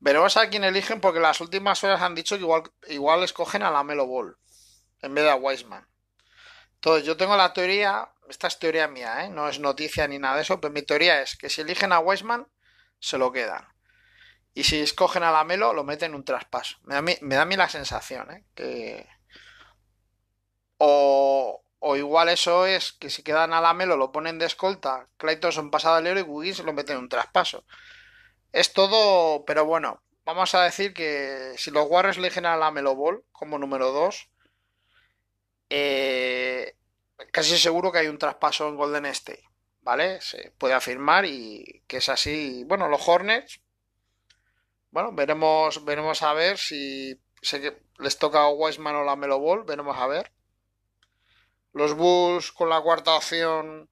[0.00, 3.70] Veremos a quién eligen porque las últimas horas han dicho que igual, igual escogen a
[3.70, 4.36] la Melo Ball
[5.04, 5.86] en vez de a Wiseman.
[6.74, 9.30] Entonces, yo tengo la teoría, esta es teoría mía, ¿eh?
[9.30, 11.98] no es noticia ni nada de eso, pero mi teoría es que si eligen a
[11.98, 12.46] Wiseman,
[12.98, 13.66] se lo quedan.
[14.54, 16.76] Y si escogen a la Melo, lo meten en un traspaso.
[16.82, 18.44] Me da, a mí la sensación, ¿eh?
[18.54, 19.08] Que...
[20.78, 25.08] O, o igual eso es que si quedan a la Melo, lo ponen de escolta,
[25.16, 27.64] Clayton pasado al héroe y Wiggins lo meten en un traspaso.
[28.52, 32.94] Es todo, pero bueno, vamos a decir que si los Warriors eligen a la Melo
[32.94, 34.30] Ball como número 2,
[35.70, 36.76] eh,
[37.32, 39.44] casi seguro que hay un traspaso en Golden State,
[39.82, 40.20] ¿vale?
[40.20, 42.64] Se puede afirmar y que es así.
[42.66, 43.60] Bueno, los Hornets,
[44.90, 49.38] bueno, veremos, veremos a ver si sé que les toca a Wiseman o la Melo
[49.38, 50.32] Ball, veremos a ver.
[51.72, 53.90] Los Bulls con la cuarta opción,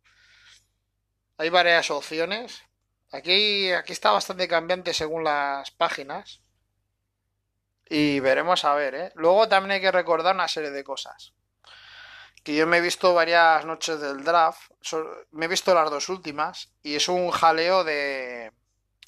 [1.39, 2.63] hay varias opciones.
[3.11, 6.43] Aquí, aquí está bastante cambiante según las páginas.
[7.91, 9.13] Y veremos a ver, ¿eh?
[9.17, 11.35] Luego también hay que recordar una serie de cosas
[12.43, 14.71] que yo me he visto varias noches del draft,
[15.31, 18.53] me he visto las dos últimas y es un jaleo de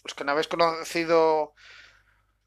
[0.04, 1.54] los que no habéis conocido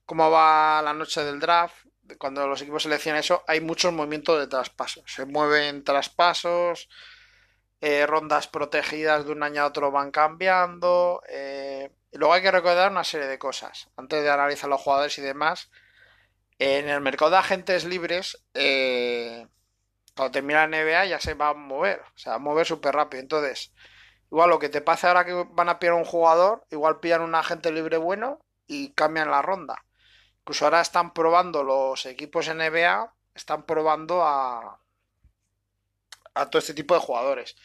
[0.06, 1.76] cómo va la noche del draft,
[2.18, 6.88] cuando los equipos seleccionan eso, hay muchos movimientos de traspasos, se mueven traspasos,
[7.82, 12.92] eh, rondas protegidas de un año a otro van cambiando, eh, luego hay que recordar
[12.92, 15.70] una serie de cosas antes de analizar los jugadores y demás.
[16.60, 19.46] En el mercado de agentes libres, eh,
[20.18, 23.22] cuando termina la NBA ya se va a mover, o va a mover súper rápido.
[23.22, 23.72] Entonces,
[24.32, 27.36] igual lo que te pasa ahora que van a pillar un jugador, igual pillan un
[27.36, 29.86] agente libre bueno y cambian la ronda.
[30.40, 34.80] Incluso ahora están probando los equipos NBA, están probando a,
[36.34, 37.56] a todo este tipo de jugadores.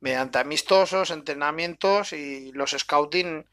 [0.00, 3.46] Mediante amistosos, entrenamientos y los scouting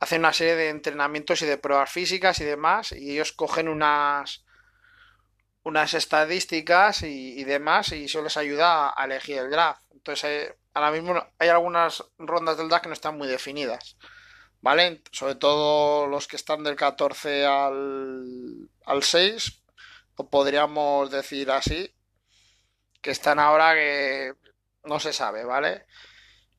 [0.00, 4.45] hacen una serie de entrenamientos y de pruebas físicas y demás y ellos cogen unas
[5.66, 9.82] unas estadísticas y, demás y eso les ayuda a, elegir el draft.
[9.90, 13.96] Entonces, eh, ahora mismo hay algunas rondas del draft que no están muy definidas.
[14.60, 15.02] ¿Vale?
[15.10, 19.62] Sobre todo los que están del 14 al, al 6,
[20.14, 21.92] o podríamos decir así,
[23.02, 24.34] que están ahora que
[24.84, 25.86] no se sabe, ¿vale?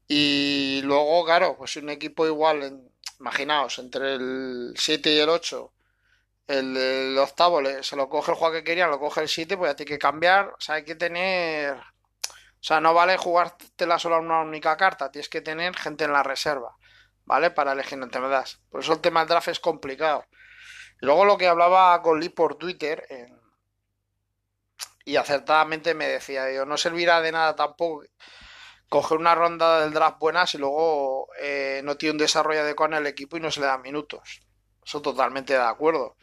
[0.10, 2.82] Y luego, claro, pues un equipo igual,
[3.22, 5.74] imaginaos, entre el 7 y el 8
[6.48, 9.76] el, octavo se lo coge el jugador que quería, lo coge el 7, pues ya
[9.76, 10.48] tiene que cambiar.
[10.50, 11.74] O sea, hay que tener.
[11.74, 16.14] O sea, no vale jugártela solo a una única carta, tienes que tener gente en
[16.14, 16.76] la reserva,
[17.26, 17.52] ¿vale?
[17.52, 18.60] Para elegir entre das.
[18.70, 20.26] Por eso el tema del draft es complicado.
[21.00, 23.06] Luego lo que hablaba con Lee por Twitter,
[25.06, 28.04] y acertadamente me decía, yo, no servirá de nada tampoco
[28.90, 33.00] coger una ronda del draft buena si luego eh, no tiene un desarrollo adecuado en
[33.00, 34.42] el equipo y no se le dan minutos.
[34.84, 36.18] Eso totalmente de acuerdo.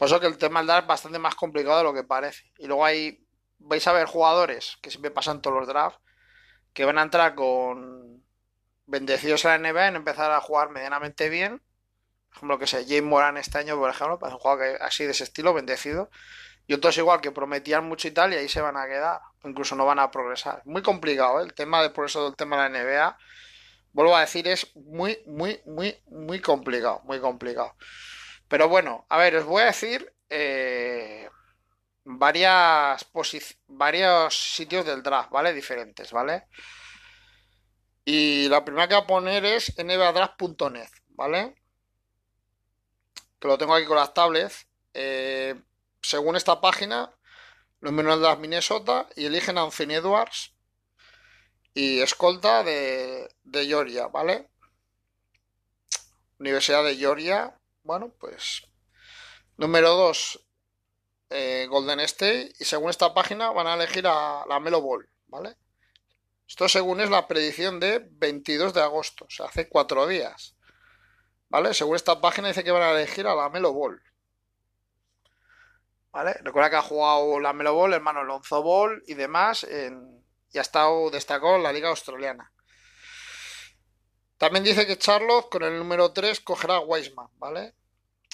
[0.00, 2.50] Por eso que el tema del draft es bastante más complicado de lo que parece.
[2.56, 3.22] Y luego hay,
[3.58, 6.00] vais a ver jugadores que siempre pasan todos los drafts,
[6.72, 8.24] que van a entrar con
[8.86, 11.60] bendecidos a la NBA en empezar a jugar medianamente bien.
[12.30, 15.10] Por ejemplo, que sé, James Moran este año, por ejemplo, para un jugador así de
[15.10, 16.08] ese estilo, bendecido.
[16.66, 19.20] Y otros igual que prometían mucho y tal, y ahí se van a quedar.
[19.44, 20.62] Incluso no van a progresar.
[20.64, 21.44] Muy complicado, ¿eh?
[21.44, 23.18] El tema de por eso del tema de la NBA.
[23.92, 27.02] Vuelvo a decir, es muy, muy, muy, muy complicado.
[27.04, 27.74] Muy complicado.
[28.50, 31.30] Pero bueno, a ver, os voy a decir eh,
[32.04, 33.06] varios
[34.34, 35.54] sitios del draft, ¿vale?
[35.54, 36.48] Diferentes, ¿vale?
[38.04, 41.54] Y la primera que voy a poner es nbadraft.net, ¿vale?
[43.38, 44.66] Que lo tengo aquí con las tablets.
[44.94, 45.54] Eh,
[46.02, 47.08] según esta página,
[47.78, 50.56] los menores de las Minnesota y eligen a Anthony Edwards
[51.72, 54.50] y escolta de, de Georgia, ¿vale?
[56.40, 58.62] Universidad de Georgia, bueno, pues
[59.56, 60.46] número 2,
[61.30, 65.56] eh, Golden State y según esta página van a elegir a la Melo Ball, ¿vale?
[66.48, 70.56] Esto según es la predicción de 22 de agosto, o sea, hace cuatro días.
[71.48, 71.74] ¿Vale?
[71.74, 74.00] Según esta página dice que van a elegir a la Melo Ball.
[76.12, 76.34] ¿Vale?
[76.42, 79.66] Recuerda que ha jugado la Melo Ball, hermano Lonzo Ball y demás
[80.52, 82.52] y ha estado destacado en la Liga Australiana.
[84.40, 87.74] También dice que Charlotte con el número 3 cogerá a Weisman, ¿vale?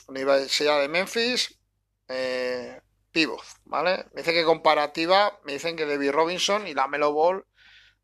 [0.06, 1.58] Universidad de Memphis,
[2.06, 4.06] eh, pivot, ¿vale?
[4.12, 7.44] Me dice que comparativa, me dicen que Debbie Robinson y la Melo Ball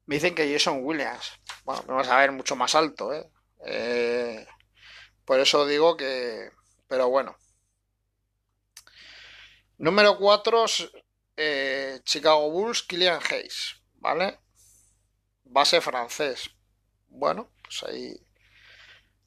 [0.07, 1.31] me dicen que Jason Williams.
[1.63, 3.31] Bueno, vamos a ver mucho más alto, ¿eh?
[3.67, 4.49] ¿eh?
[5.25, 6.51] Por eso digo que...
[6.89, 7.37] Pero bueno.
[9.79, 10.65] Número 4,
[11.37, 14.41] eh, Chicago Bulls, Killian Hayes, ¿vale?
[15.45, 16.51] Base francés.
[17.07, 18.27] Bueno, pues ahí...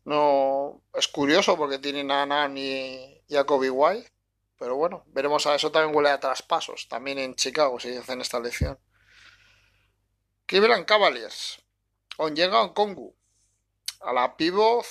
[0.04, 0.82] No...
[0.94, 4.12] Es curioso porque tienen a Nan y, y a Kobe White.
[4.58, 6.88] Pero bueno, veremos a eso también huele a traspasos.
[6.88, 8.80] También en Chicago si hacen esta elección.
[10.46, 11.62] Cleveland Cavaliers.
[12.34, 13.16] llega Kongu.
[14.02, 14.86] A la pivot.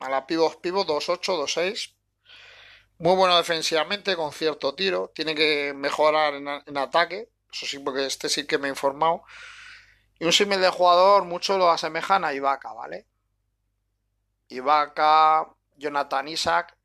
[0.00, 1.94] A la pivot pivot 2-8, 2-6.
[2.98, 5.10] Muy bueno defensivamente, con cierto tiro.
[5.14, 7.30] Tiene que mejorar en, ataque.
[7.52, 9.22] Eso sí, porque este sí que me he informado.
[10.18, 13.06] Y un símil de jugador, mucho lo asemejan a Ibaka, ¿vale?
[14.48, 16.76] Ibaka, Jonathan Isaac.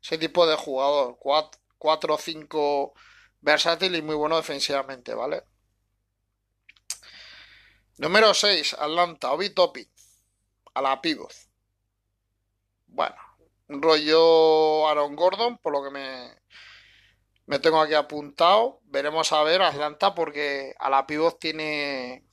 [0.00, 1.18] Ese tipo de jugador.
[1.18, 2.92] 4-5
[3.40, 5.44] versátil y muy bueno defensivamente, ¿vale?
[7.98, 9.88] Número 6, Atlanta, Obi Topi.
[10.74, 11.32] A la pivot.
[12.86, 13.16] Bueno,
[13.68, 16.34] rollo Aaron Gordon, por lo que me,
[17.46, 18.80] me tengo aquí apuntado.
[18.84, 22.24] Veremos a ver Atlanta porque a la pivot tiene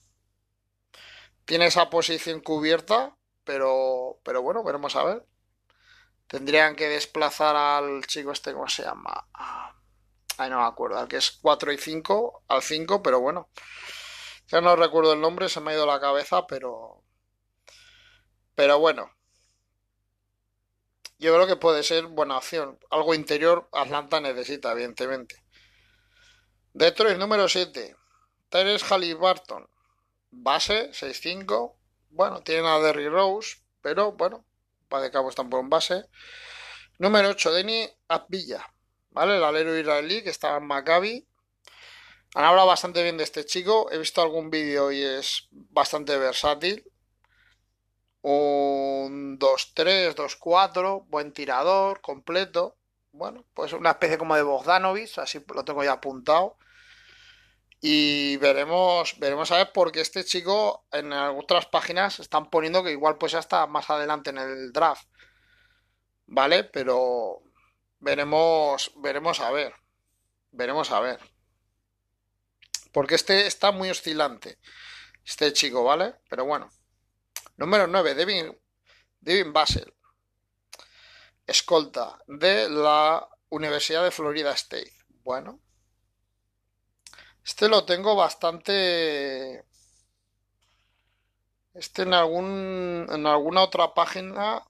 [1.50, 5.26] tiene esa posición cubierta, pero pero bueno, veremos a ver.
[6.28, 9.28] Tendrían que desplazar al chico este, ¿cómo se llama?
[10.38, 13.50] Ay, no me acuerdo, al que es 4 y 5, al 5, pero bueno.
[14.48, 17.04] Ya no recuerdo el nombre, se me ha ido la cabeza, pero.
[18.54, 19.12] Pero bueno.
[21.18, 22.78] Yo creo que puede ser buena opción.
[22.92, 25.44] Algo interior Atlanta necesita, evidentemente.
[26.74, 27.96] Detroit número 7.
[28.50, 29.68] Teres Halliburton.
[30.32, 31.76] Base 6-5.
[32.12, 34.46] Bueno, tienen a Derry Rose, pero bueno,
[34.88, 36.06] para de cabo están por un base.
[36.98, 38.66] Número 8, Denny Abvilla.
[39.12, 39.38] ¿Vale?
[39.38, 41.28] El alero israelí que estaba en Maccabi.
[42.36, 43.92] Han hablado bastante bien de este chico.
[43.92, 46.84] He visto algún vídeo y es bastante versátil.
[48.22, 52.76] Un 2-3, 2-4, buen tirador, completo.
[53.12, 56.58] Bueno, pues una especie como de Bogdanovich, así lo tengo ya apuntado.
[57.82, 63.18] Y veremos, veremos a ver porque este chico en otras páginas están poniendo que igual
[63.18, 65.08] pues hasta más adelante en el draft.
[66.26, 66.66] ¿Vale?
[66.66, 67.42] Pero
[68.00, 69.74] veremos, veremos a ver.
[70.52, 71.20] Veremos a ver.
[72.92, 74.60] Porque este está muy oscilante.
[75.26, 76.16] Este chico, ¿vale?
[76.30, 76.70] Pero bueno.
[77.56, 78.58] Número 9, Devin,
[79.20, 79.94] Devin Basel.
[81.46, 84.94] Escolta de la Universidad de Florida State.
[85.24, 85.62] Bueno.
[87.50, 89.66] Este lo tengo bastante...
[91.74, 94.62] Este en algún en alguna otra página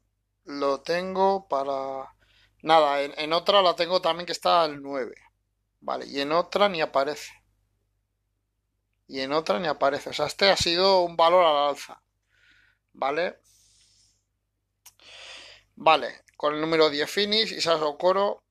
[0.45, 2.15] lo tengo para
[2.61, 5.13] nada, en, otra la tengo también que está al 9.
[5.81, 7.31] Vale, y en otra ni aparece
[9.07, 10.11] y en otra ni aparece.
[10.11, 12.01] O sea, este ha sido un valor al alza.
[12.93, 13.39] ¿Vale?
[15.75, 18.41] Vale, con el número 10 Finish, Isaac Okoro,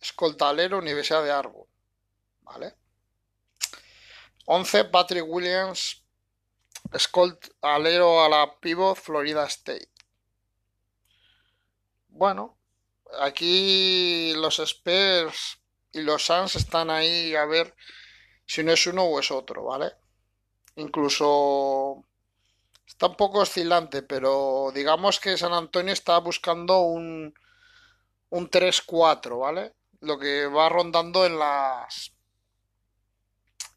[0.00, 1.66] escoltalero, Universidad de Árbol.
[2.42, 2.79] ¿Vale?
[4.52, 6.04] 11 Patrick Williams,
[6.92, 9.92] escoltalero a la pivot, Florida State.
[12.08, 12.58] Bueno,
[13.20, 15.60] aquí los Spurs
[15.92, 17.76] y los Suns están ahí a ver
[18.44, 19.92] si no es uno o es otro, ¿vale?
[20.74, 22.04] Incluso
[22.84, 27.32] está un poco oscilante, pero digamos que San Antonio está buscando un,
[28.30, 29.76] un 3-4, ¿vale?
[30.00, 32.16] Lo que va rondando en las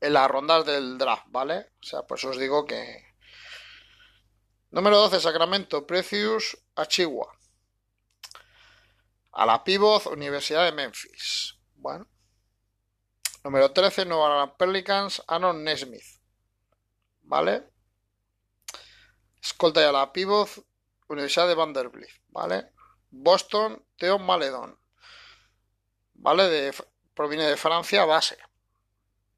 [0.04, 1.72] en las rondas del draft, ¿vale?
[1.82, 3.14] O sea, pues os digo que
[4.70, 7.32] Número 12, Sacramento, Precious, Achigua.
[9.32, 11.58] A la Pivot, Universidad de Memphis.
[11.76, 12.06] Bueno,
[13.46, 16.20] Número 13, Nueva Pelicans, Anon Nesmith.
[17.22, 17.70] ¿Vale?
[19.42, 20.50] Escolta y a la pivot,
[21.08, 22.10] Universidad de Vanderbilt.
[22.28, 22.72] ¿Vale?
[23.10, 24.78] Boston, Theo Maledon.
[26.16, 26.50] ¿Vale?
[26.50, 26.74] De,
[27.14, 28.38] proviene de Francia, base.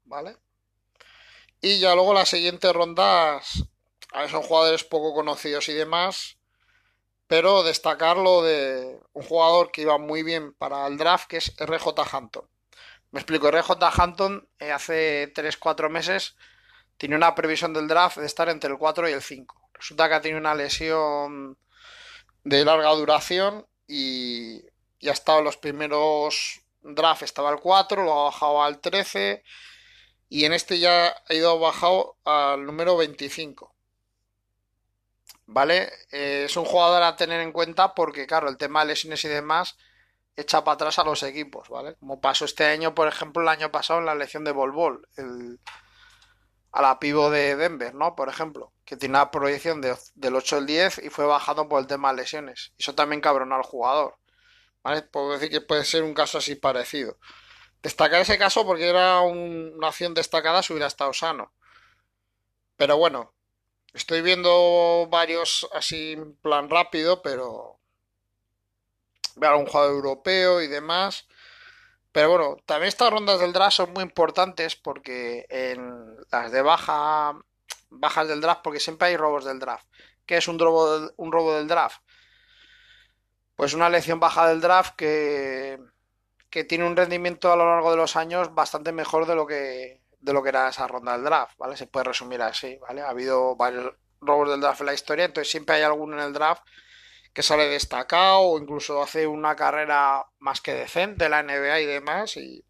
[0.04, 0.38] ¿Vale?
[1.66, 3.64] Y ya luego las siguientes rondas,
[4.12, 6.38] a ver, son jugadores poco conocidos y demás.
[7.26, 11.52] pero destacar lo de un jugador que iba muy bien para el draft, que es
[11.58, 12.48] RJ Hampton.
[13.10, 16.36] Me explico, RJ Hampton eh, hace 3-4 meses
[16.98, 19.70] tiene una previsión del draft de estar entre el 4 y el 5.
[19.74, 21.58] Resulta que ha tenido una lesión
[22.44, 24.62] de larga duración y,
[25.00, 29.42] y ha estado en los primeros drafts, estaba al 4, lo ha bajado al 13
[30.28, 33.74] y en este ya ha ido bajado al número 25.
[35.46, 35.92] ¿Vale?
[36.10, 39.28] Eh, es un jugador a tener en cuenta porque, claro, el tema de lesiones y
[39.28, 39.76] demás
[40.36, 41.94] echa para atrás a los equipos, ¿vale?
[41.96, 45.58] Como pasó este año, por ejemplo, el año pasado en la elección de Bol el,
[46.72, 48.14] a la pivo de Denver, ¿no?
[48.14, 51.86] Por ejemplo, que tiene una proyección del 8 al 10 y fue bajado por el
[51.86, 52.72] tema de lesiones.
[52.78, 54.18] Eso también cabronó al jugador,
[54.82, 55.02] ¿vale?
[55.02, 57.18] Puedo decir que puede ser un caso así parecido.
[57.86, 61.52] Destacar ese caso porque era una acción destacada si hubiera estado sano.
[62.76, 63.32] Pero bueno,
[63.94, 67.78] estoy viendo varios así en plan rápido, pero
[69.36, 71.28] veo algún jugador europeo y demás.
[72.10, 77.38] Pero bueno, también estas rondas del draft son muy importantes porque en las de baja,
[77.90, 79.86] bajas del draft, porque siempre hay robos del draft.
[80.26, 82.02] ¿Qué es un robo, un robo del draft?
[83.54, 85.78] Pues una lección baja del draft que
[86.56, 90.00] que tiene un rendimiento a lo largo de los años bastante mejor de lo que
[90.20, 91.76] de lo que era esa ronda del draft, ¿vale?
[91.76, 93.02] Se puede resumir así, ¿vale?
[93.02, 96.32] Ha habido varios robos del draft en la historia, entonces siempre hay alguno en el
[96.32, 96.62] draft
[97.34, 102.38] que sale destacado o incluso hace una carrera más que decente la NBA y demás
[102.38, 102.64] y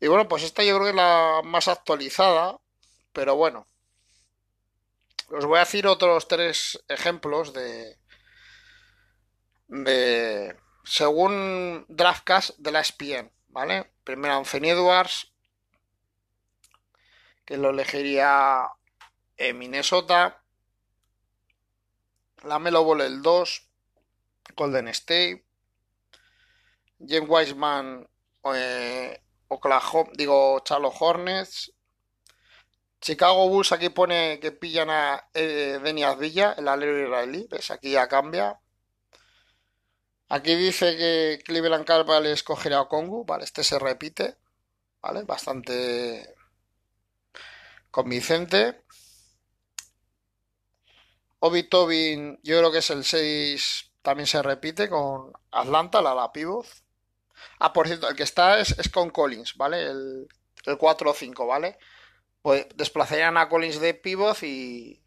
[0.00, 2.58] y bueno, pues esta yo creo que es la más actualizada,
[3.12, 3.68] pero bueno.
[5.30, 7.98] Os voy a decir otros tres ejemplos de
[9.68, 13.92] de según Draftcast de la ESPN, ¿vale?
[14.04, 15.32] Primero Anthony Edwards,
[17.44, 18.68] que lo elegiría
[19.36, 20.42] en Minnesota.
[22.44, 23.68] La Melo Ball el 2,
[24.56, 25.44] Golden State.
[26.98, 28.08] James Wiseman,
[28.54, 31.72] eh, Oklahoma, digo, Charlotte Hornets.
[33.00, 35.80] Chicago Bulls aquí pone que pillan a eh,
[36.18, 37.48] Villa, el alero israelí.
[37.50, 37.70] ¿Ves?
[37.72, 38.61] Aquí ya cambia.
[40.32, 43.44] Aquí dice que Cleveland Cavaliers escogerá a Kongu, ¿vale?
[43.44, 44.38] Este se repite,
[45.02, 45.24] ¿vale?
[45.24, 46.34] Bastante
[47.90, 48.82] convincente.
[51.40, 56.32] Obi Tobin, yo creo que es el 6, también se repite con Atlanta, la la
[56.32, 56.66] pivot.
[57.58, 59.82] Ah, por cierto, el que está es, con Collins, ¿vale?
[59.84, 60.28] El,
[60.78, 61.76] 4 o 5, ¿vale?
[62.40, 65.04] Pues desplazarían a Collins de pivot y,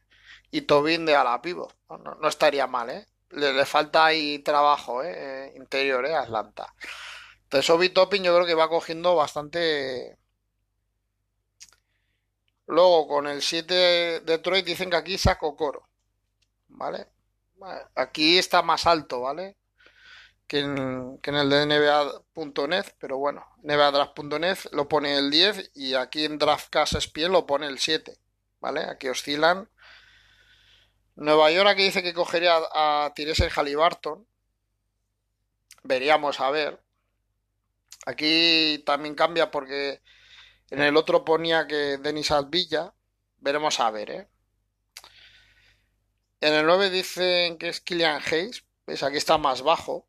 [0.51, 1.75] y Tobin de a la pivot.
[1.89, 3.07] no estaría mal, ¿eh?
[3.31, 5.53] Le, falta ahí trabajo ¿eh?
[5.55, 6.15] interior ¿eh?
[6.15, 6.73] Atlanta.
[7.43, 10.17] Entonces Obi Topping yo creo que va cogiendo bastante...
[12.67, 15.87] Luego con el 7 de Detroit dicen que aquí saco coro.
[16.67, 17.07] ¿Vale?
[17.95, 19.55] Aquí está más alto, ¿vale?
[20.47, 26.37] Que en, el de NBA.net, pero bueno, NBADraft.net lo pone el 10 y aquí en
[26.37, 28.17] DraftCast ESPN lo pone el 7,
[28.59, 28.81] ¿vale?
[28.81, 29.69] Aquí oscilan
[31.15, 34.27] Nueva York aquí dice que cogería a, Tirese Halliburton.
[35.83, 36.81] Veríamos a ver.
[38.05, 40.01] Aquí también cambia porque
[40.69, 42.93] en el otro ponía que Denis Alvilla.
[43.37, 44.27] Veremos a ver, ¿eh?
[46.41, 48.65] En el 9 dicen que es Killian Hayes.
[48.85, 49.03] ¿Ves?
[49.03, 50.07] Aquí está más bajo.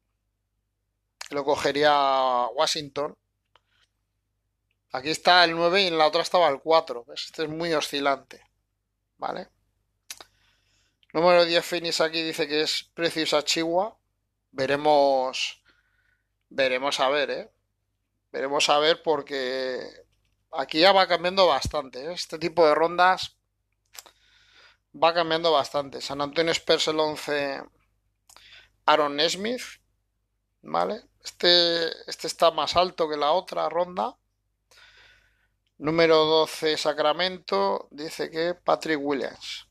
[1.31, 3.17] Lo cogería Washington.
[4.93, 7.07] Aquí está el 9 y en la otra estaba el 4.
[7.15, 8.43] Este es muy oscilante.
[9.19, 9.49] ¿Vale?
[11.17, 13.97] Número 10 Finis aquí dice que es Preciosa Chihuahua.
[14.51, 15.63] Veremos.
[16.51, 17.51] Veremos a ver, ¿eh?
[18.31, 19.81] Veremos a ver porque
[20.53, 22.05] aquí ya va cambiando bastante.
[22.05, 22.13] ¿eh?
[22.13, 23.35] Este tipo de rondas
[24.93, 26.03] va cambiando bastante.
[26.03, 27.63] San Antonio Spurs el 11
[28.85, 29.63] Aaron Smith.
[30.61, 31.03] ¿Vale?
[31.25, 34.19] Este, este está más alto que la otra ronda.
[35.79, 39.66] Número 12 Sacramento dice que Patrick Williams.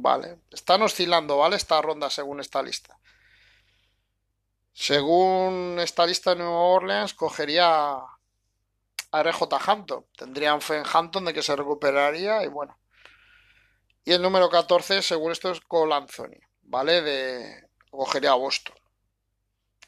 [0.00, 0.38] Vale.
[0.52, 1.56] Están oscilando, ¿vale?
[1.56, 2.98] Esta ronda según esta lista.
[4.72, 10.06] Según esta lista de Nueva Orleans, cogería a RJ Hampton.
[10.16, 12.78] Tendrían fe en Hampton de que se recuperaría y bueno.
[14.04, 17.02] Y el número 14, según esto, es Cole Anthony, ¿vale?
[17.02, 18.76] De cogería a Boston.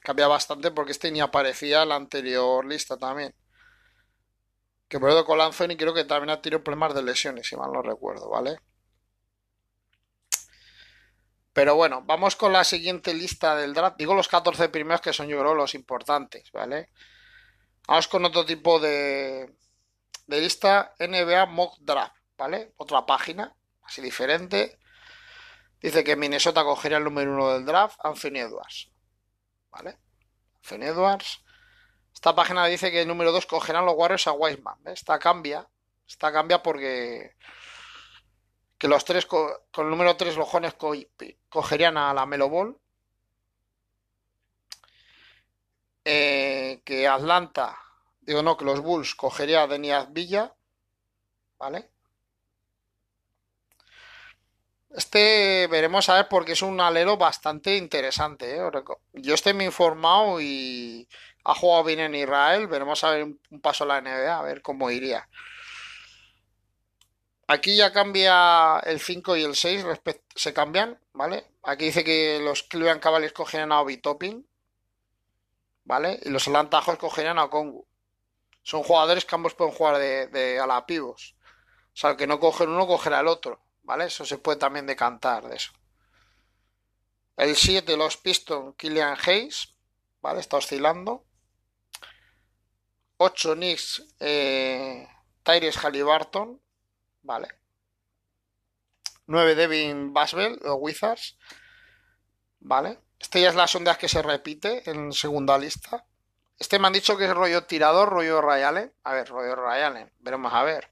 [0.01, 3.33] Cambia bastante porque este ni aparecía en la anterior lista también.
[4.89, 7.71] Que por eso Cole Anthony creo que también ha tenido problemas de lesiones, si mal
[7.73, 8.59] no recuerdo, ¿vale?
[11.61, 13.99] Pero bueno, vamos con la siguiente lista del draft.
[13.99, 16.89] Digo los 14 primeros que son yo creo los importantes, ¿vale?
[17.87, 19.59] Vamos con otro tipo de,
[20.27, 22.73] de lista NBA Mock Draft, ¿vale?
[22.79, 24.79] Otra página, así diferente.
[25.83, 28.91] Dice que Minnesota cogería el número uno del draft, Anthony Edwards.
[29.69, 29.99] ¿Vale?
[30.63, 31.45] Anthony Edwards.
[32.15, 34.79] Esta página dice que el número dos cogerán los Warriors a Wiseman.
[34.87, 35.69] Esta cambia.
[36.09, 37.37] Esta cambia porque
[38.81, 40.75] que los tres con el número 3 los jóvenes
[41.51, 42.79] cogerían a la Melo Ball.
[46.03, 47.79] Eh, que Atlanta,
[48.23, 50.55] digo no, que los Bulls cogería a Deniaz Villa.
[51.59, 51.91] ¿Vale?
[54.89, 58.57] Este veremos a ver porque es un alero bastante interesante.
[58.57, 58.71] ¿eh?
[59.13, 61.07] Yo estoy muy informado y
[61.45, 62.67] ha jugado bien en Israel.
[62.67, 65.29] Veremos a ver un paso a la NBA, a ver cómo iría.
[67.53, 69.85] Aquí ya cambia el 5 y el 6,
[70.37, 71.45] se cambian, ¿vale?
[71.65, 74.47] Aquí dice que los Cleveland Cavaliers cogerían a Obi Topping,
[75.83, 76.21] ¿vale?
[76.23, 77.89] Y los Atlanta Hawks cogerían a Kongu.
[78.63, 81.17] Son jugadores que ambos pueden jugar de, de a O
[81.93, 84.05] sea, que no coge uno, cogerá el otro, ¿vale?
[84.05, 85.73] Eso se puede también decantar de eso.
[87.37, 89.75] El 7, los Pistons, Killian Hayes,
[90.23, 90.39] ¿vale?
[90.39, 91.25] Está oscilando.
[93.17, 95.09] 8, Knicks, eh,
[95.43, 96.61] Tyrese Halliburton,
[97.31, 97.47] Vale.
[99.27, 101.39] 9 Devin Baswell, o Wizards.
[102.59, 102.99] Vale.
[103.21, 106.05] Este ya es la sonda que se repite en segunda lista.
[106.59, 110.53] Este me han dicho que es rollo tirador, rollo Ray A ver, rollo Ray Veremos
[110.53, 110.91] a ver.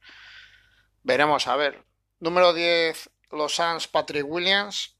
[1.03, 1.84] Veremos a ver.
[2.20, 4.97] Número 10, los Suns, Patrick Williams.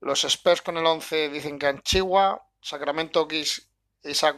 [0.00, 2.48] Los Spurs con el 11 dicen que Anchigua.
[2.62, 3.70] Sacramento Kiss,
[4.04, 4.36] Isaac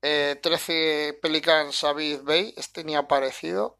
[0.00, 0.40] Coro.
[0.40, 3.78] 13 eh, Pelicans David Bay, este ni ha aparecido.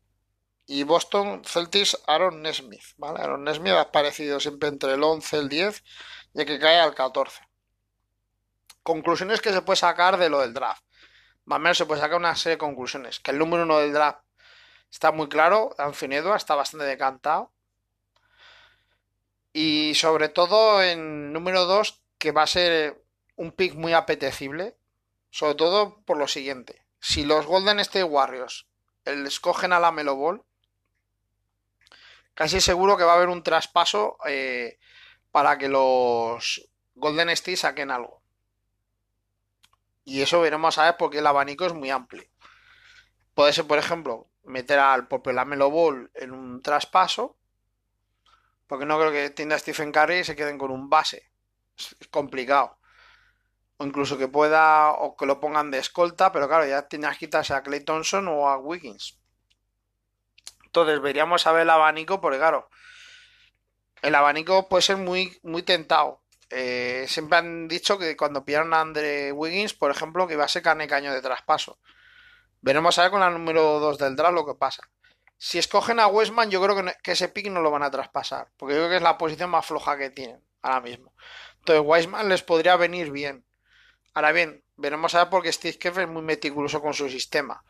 [0.66, 3.20] Y Boston Celtics Aaron Nesmith, ¿vale?
[3.20, 5.84] Aaron Nesmith ha aparecido siempre entre el 11 y el 10,
[6.34, 7.40] ya que cae al 14.
[8.84, 10.82] Conclusiones que se puede sacar de lo del draft.
[11.44, 13.18] Más o menos se puede sacar una serie de conclusiones.
[13.18, 14.20] Que el número uno del draft
[14.90, 17.52] está muy claro, Anthony está bastante decantado.
[19.52, 23.02] Y sobre todo en número 2, que va a ser
[23.34, 24.76] un pick muy apetecible
[25.30, 26.84] sobre todo por lo siguiente.
[26.98, 28.66] Si los Golden State Warriors
[29.04, 30.44] escogen a la Melo Ball,
[32.34, 34.78] casi seguro que va a haber un traspaso eh,
[35.30, 38.22] para que los Golden State saquen algo.
[40.04, 42.24] Y eso veremos a ver porque el abanico es muy amplio.
[43.34, 47.36] Puede ser, por ejemplo, meter al propio Lamelo Ball en un traspaso.
[48.66, 51.30] Porque no creo que tienda Stephen Curry y se queden con un base.
[51.76, 52.79] Es complicado
[53.80, 57.20] o incluso que pueda o que lo pongan de escolta, pero claro, ya tienes que
[57.20, 59.18] quitarse a Clay Thompson o a Wiggins.
[60.66, 62.68] Entonces veríamos a ver el abanico, porque claro,
[64.02, 66.20] el abanico puede ser muy, muy tentado.
[66.50, 70.48] Eh, siempre han dicho que cuando pillaron a Andre Wiggins, por ejemplo, que iba a
[70.48, 71.78] ser carne caño de traspaso.
[72.60, 74.82] Veremos a ver con la número 2 del draft lo que pasa.
[75.38, 78.48] Si escogen a Westman, yo creo que, que, ese pick no lo van a traspasar,
[78.58, 81.14] porque yo creo que es la posición más floja que tienen ahora mismo.
[81.60, 83.46] Entonces, Westman les podría venir bien.
[84.14, 87.64] Ahora bien, veremos a ver porque Steve Kerr es muy meticuloso con su sistema.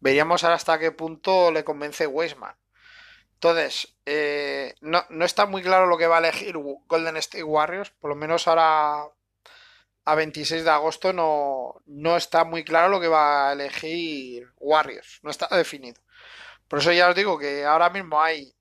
[0.00, 2.56] Veríamos ahora hasta qué punto le convence Weisman.
[3.34, 7.90] Entonces, eh, no, está muy claro lo que va a elegir Golden State Warriors.
[7.90, 9.04] Por lo menos ahora
[10.04, 15.20] a 26 de agosto no, no está muy claro lo que va a elegir Warriors.
[15.22, 16.00] No está definido.
[16.66, 18.52] Por eso ya os digo que ahora mismo hay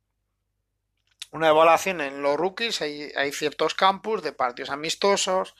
[1.31, 2.81] una evaluación en los rookies.
[2.81, 5.55] Hay, hay ciertos campus de partidos amistosos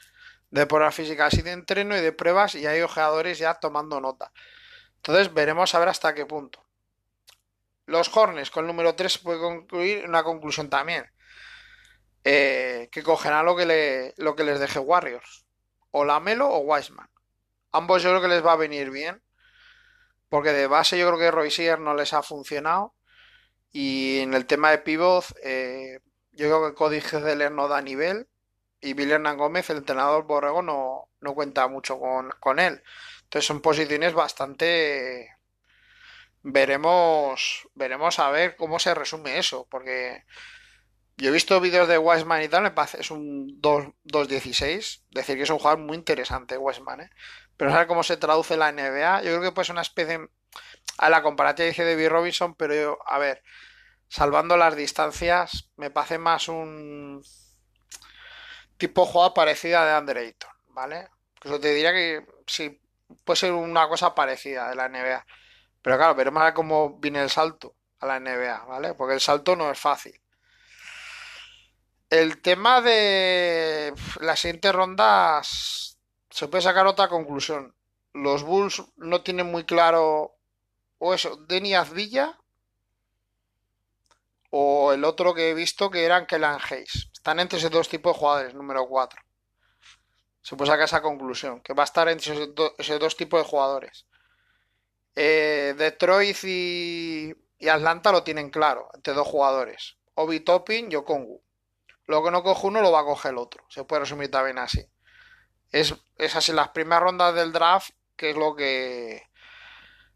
[0.50, 4.32] de pruebas físicas y de entreno y de pruebas y hay ojeadores ya tomando nota.
[4.96, 6.64] Entonces veremos a ver hasta qué punto.
[7.86, 11.10] Los Hornets con el número 3 puede concluir una conclusión también.
[12.24, 15.46] Eh, que cogerán lo que, le, lo que les deje Warriors.
[15.90, 17.08] O Lamelo o Wiseman.
[17.72, 19.22] Ambos yo creo que les va a venir bien.
[20.28, 22.94] Porque de base yo creo que Roy no les ha funcionado.
[23.70, 26.00] Y en el tema de pivot, eh,
[26.32, 28.28] yo creo que Cody Zeller no da nivel
[28.80, 32.82] y Vilena Gómez, el entrenador Borrego, no, no cuenta mucho con, con, él.
[33.24, 35.36] Entonces son posiciones bastante...
[36.42, 40.24] Veremos, veremos a ver cómo se resume eso, porque
[41.16, 45.42] yo he visto vídeos de Wiseman y tal, me parece, es un 2-16, decir que
[45.42, 47.10] es un jugador muy interesante Wiseman, ¿eh?
[47.56, 50.28] pero sé cómo se traduce la NBA, yo creo que puede ser una especie,
[50.96, 53.42] a la comparativa dice David Robinson, pero yo, a ver,
[54.06, 57.20] salvando las distancias, me parece más un
[58.78, 61.08] tipo jugada parecida de Underator, ¿vale?
[61.40, 62.80] Pues te diría que sí,
[63.24, 65.26] puede ser una cosa parecida de la NBA.
[65.82, 68.94] Pero claro, veremos a cómo viene el salto a la NBA, ¿vale?
[68.94, 70.18] Porque el salto no es fácil.
[72.10, 75.98] El tema de las siguientes rondas
[76.30, 77.74] se puede sacar otra conclusión.
[78.14, 80.34] Los Bulls no tienen muy claro
[80.98, 82.38] o eso, Denny Azvilla
[84.50, 87.10] o el otro que he visto que eran Kellan Hayes.
[87.28, 89.20] Están entre esos dos tipos de jugadores, número 4.
[90.40, 92.32] Se puede sacar esa conclusión, que va a estar entre
[92.78, 94.06] esos, dos tipos de jugadores.
[95.14, 97.34] Eh, Detroit y,
[97.68, 99.98] Atlanta lo tienen claro, entre dos jugadores.
[100.14, 101.42] Obi Topping y Okongu.
[102.06, 103.62] Lo que no coge uno lo va a coger el otro.
[103.68, 104.88] Se puede resumir también así.
[105.70, 109.22] Es, es así las primeras rondas del draft, que es lo que,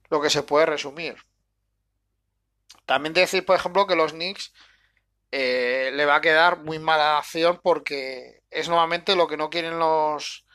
[0.08, 1.18] lo que se puede resumir.
[2.86, 4.54] También decir, por ejemplo, que los Knicks
[5.32, 9.78] eh, le va a quedar muy mala acción porque es nuevamente lo que no quieren
[9.78, 10.46] los,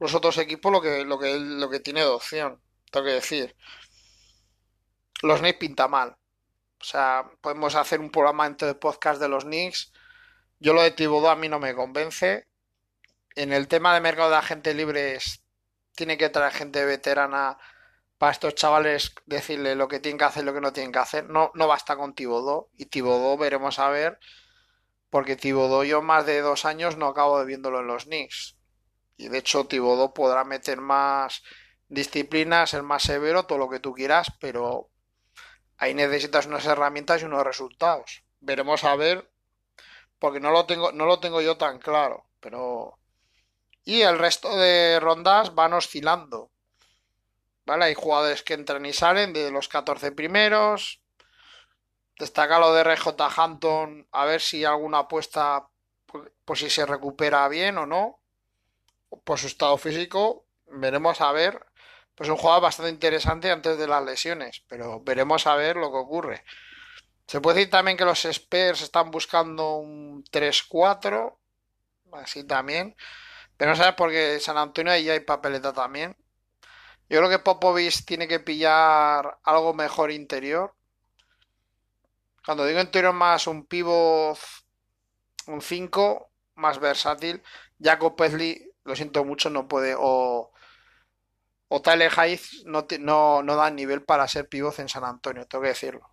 [0.00, 2.60] los otros equipos, lo que, lo, que, lo que tiene de opción.
[2.90, 3.56] Tengo que decir.
[5.22, 6.16] Los Knicks pinta mal.
[6.80, 9.92] O sea, podemos hacer un programa entre el podcast de los Knicks.
[10.58, 12.48] Yo lo de Thibodeau a mí no me convence.
[13.36, 15.44] En el tema de mercado de agentes libres
[15.94, 17.56] tiene que traer gente veterana
[18.24, 21.28] para estos chavales decirle lo que tienen que hacer lo que no tienen que hacer.
[21.28, 22.70] No, no basta con Tibodó.
[22.74, 24.18] Y Tibodó veremos a ver.
[25.10, 28.56] Porque Tibodó yo más de dos años no acabo de viéndolo en los Knicks.
[29.18, 31.42] Y de hecho Tibodó podrá meter más
[31.88, 34.88] disciplinas, ser más severo, todo lo que tú quieras, pero
[35.76, 38.24] ahí necesitas unas herramientas y unos resultados.
[38.40, 39.30] Veremos a ver,
[40.18, 42.98] porque no lo tengo, no lo tengo yo tan claro, pero
[43.84, 46.53] y el resto de rondas van oscilando.
[47.66, 47.86] ¿Vale?
[47.86, 51.00] Hay jugadores que entran y salen de los 14 primeros.
[52.18, 55.66] Destaca lo de RJ Hampton, a ver si alguna apuesta
[56.44, 58.20] por, si se recupera bien o no.
[59.24, 61.64] Por su estado físico, veremos a ver.
[62.14, 65.98] Pues un jugador bastante interesante antes de las lesiones, pero veremos a ver lo que
[65.98, 66.44] ocurre.
[67.26, 71.36] Se puede decir también que los Spurs están buscando un 3-4,
[72.12, 72.94] así también.
[73.56, 76.16] Pero no sabes porque San Antonio ahí hay papeleta también.
[77.08, 80.74] Yo creo que Popovich tiene que pillar algo mejor interior.
[82.44, 84.38] Cuando digo interior más un pivot,
[85.46, 87.42] un 5, más versátil.
[87.80, 89.94] Jacob Pesley, lo siento mucho, no puede.
[89.98, 90.50] O,
[91.82, 95.68] Tyler Hayes no, no, no da nivel para ser pivot en San Antonio, tengo que
[95.68, 96.08] decirlo.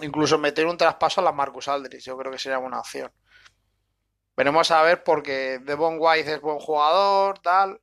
[0.00, 3.12] Incluso meter un traspaso a la Marcus Aldridge, yo creo que sería una opción.
[4.36, 7.80] Veremos a ver porque Devon White es buen jugador, tal.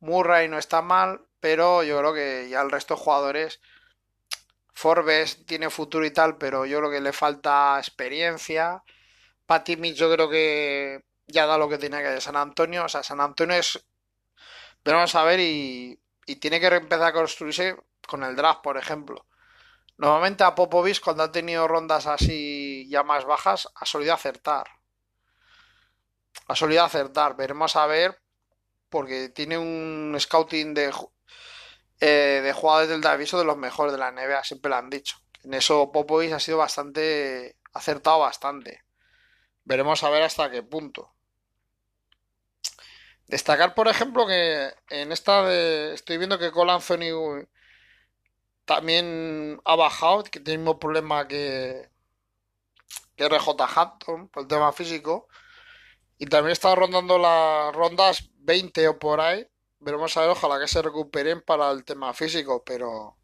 [0.00, 3.60] Murray no está mal pero yo creo que ya el resto de jugadores,
[4.72, 8.82] Forbes tiene futuro y tal, pero yo creo que le falta experiencia.
[9.44, 12.88] Patty Mitch yo creo que ya da lo que tiene que de San Antonio, o
[12.88, 13.78] sea, San Antonio es,
[14.86, 17.76] vamos a ver y, y tiene que empezar a construirse
[18.08, 19.26] con el draft, por ejemplo.
[19.98, 24.66] Normalmente a Popovich cuando ha tenido rondas así ya más bajas ha solido acertar.
[26.48, 27.36] Ha solido acertar.
[27.36, 28.18] Veremos a ver
[28.88, 30.90] porque tiene un scouting de,
[32.06, 35.16] eh, de jugadores del Daviso de los mejores de la NBA, siempre lo han dicho.
[35.42, 38.84] En eso Popovich ha sido bastante acertado bastante.
[39.64, 41.14] Veremos a ver hasta qué punto.
[43.26, 47.46] Destacar, por ejemplo, que en esta de, estoy viendo que Cole Anthony
[48.66, 51.88] también ha bajado, que tiene el mismo problema que,
[53.16, 55.26] que RJ Hampton por el tema físico.
[56.18, 59.48] Y también está rondando las rondas 20 o por ahí
[59.84, 63.16] veremos a ver, ojalá que se recuperen para el tema físico, pero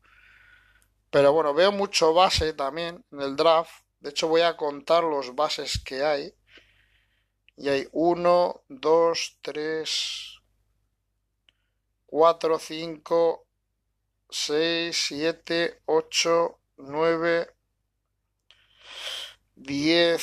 [1.11, 3.73] pero bueno, veo mucho base también en el draft.
[4.01, 6.35] De hecho, voy a contar los bases que hay.
[7.57, 10.41] Y hay 1, 2, 3,
[12.07, 13.47] 4, 5,
[14.31, 17.55] 6, 7, 8, 9,
[19.57, 20.23] 10,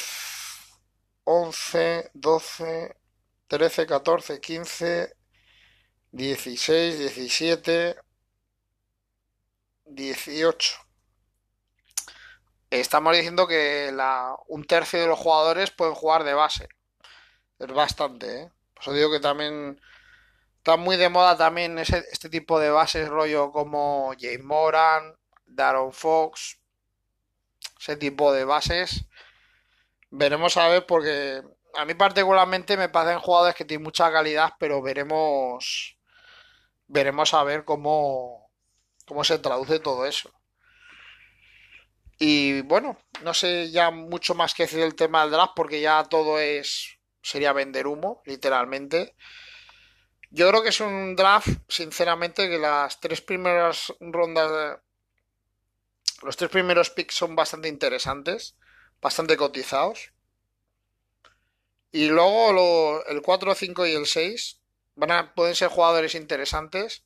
[1.25, 2.97] 11, 12,
[3.47, 5.16] 13, 14, 15,
[6.17, 7.95] 16, 17,
[9.85, 10.73] 18.
[12.71, 16.69] Estamos diciendo que la, un tercio de los jugadores pueden jugar de base.
[17.59, 18.51] Es bastante, ¿eh?
[18.73, 19.79] Por digo que también
[20.57, 25.15] está muy de moda también ese, este tipo de bases, rollo como James Moran,
[25.45, 26.59] Daron Fox,
[27.79, 29.05] ese tipo de bases.
[30.09, 31.43] Veremos a ver porque
[31.75, 35.96] a mí particularmente me parecen jugadores que tienen mucha calidad, pero veremos
[36.87, 38.51] veremos a ver cómo,
[39.05, 40.31] cómo se traduce todo eso.
[42.19, 46.03] Y bueno, no sé ya mucho más que decir del tema del draft porque ya
[46.03, 49.15] todo es sería vender humo, literalmente.
[50.29, 54.79] Yo creo que es un draft, sinceramente, que las tres primeras rondas,
[56.21, 58.57] los tres primeros picks son bastante interesantes,
[59.01, 60.11] bastante cotizados.
[61.91, 64.61] Y luego el 4, 5 y el 6
[65.35, 67.03] pueden ser jugadores interesantes.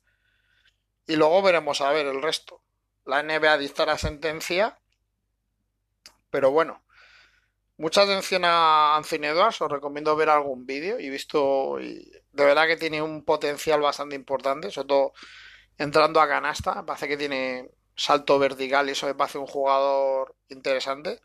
[1.06, 2.62] Y luego veremos a ver el resto.
[3.04, 4.78] La NBA dicta la sentencia.
[6.30, 6.82] Pero bueno,
[7.76, 13.02] mucha atención a Anthony os recomiendo ver algún vídeo y visto, de verdad que tiene
[13.02, 15.12] un potencial bastante importante, sobre todo
[15.78, 21.20] entrando a canasta, parece que tiene salto vertical y eso me parece un jugador interesante.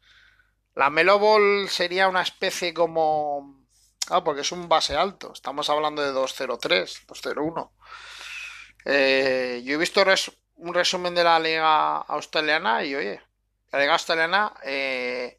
[0.75, 3.56] La Melo Ball sería una especie como...
[4.09, 7.73] Ah, porque es un base alto, estamos hablando de 203, 201.
[8.85, 10.03] Eh, yo he visto
[10.55, 13.21] un resumen de la liga australiana y oye,
[13.71, 15.37] la liga australiana, eh,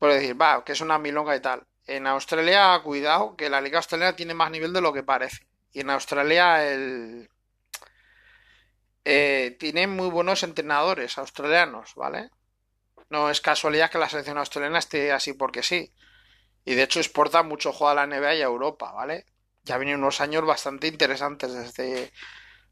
[0.00, 1.66] decir, va, que es una milonga y tal.
[1.86, 5.46] En Australia, cuidado, que la liga australiana tiene más nivel de lo que parece.
[5.72, 7.28] Y en Australia el...
[9.04, 12.30] Eh, tiene muy buenos entrenadores australianos, ¿vale?
[13.10, 15.92] No es casualidad que la selección australiana esté así porque sí.
[16.64, 19.26] Y de hecho exporta mucho juego a la NBA y a Europa, ¿vale?
[19.64, 22.12] Ya vienen unos años bastante interesantes desde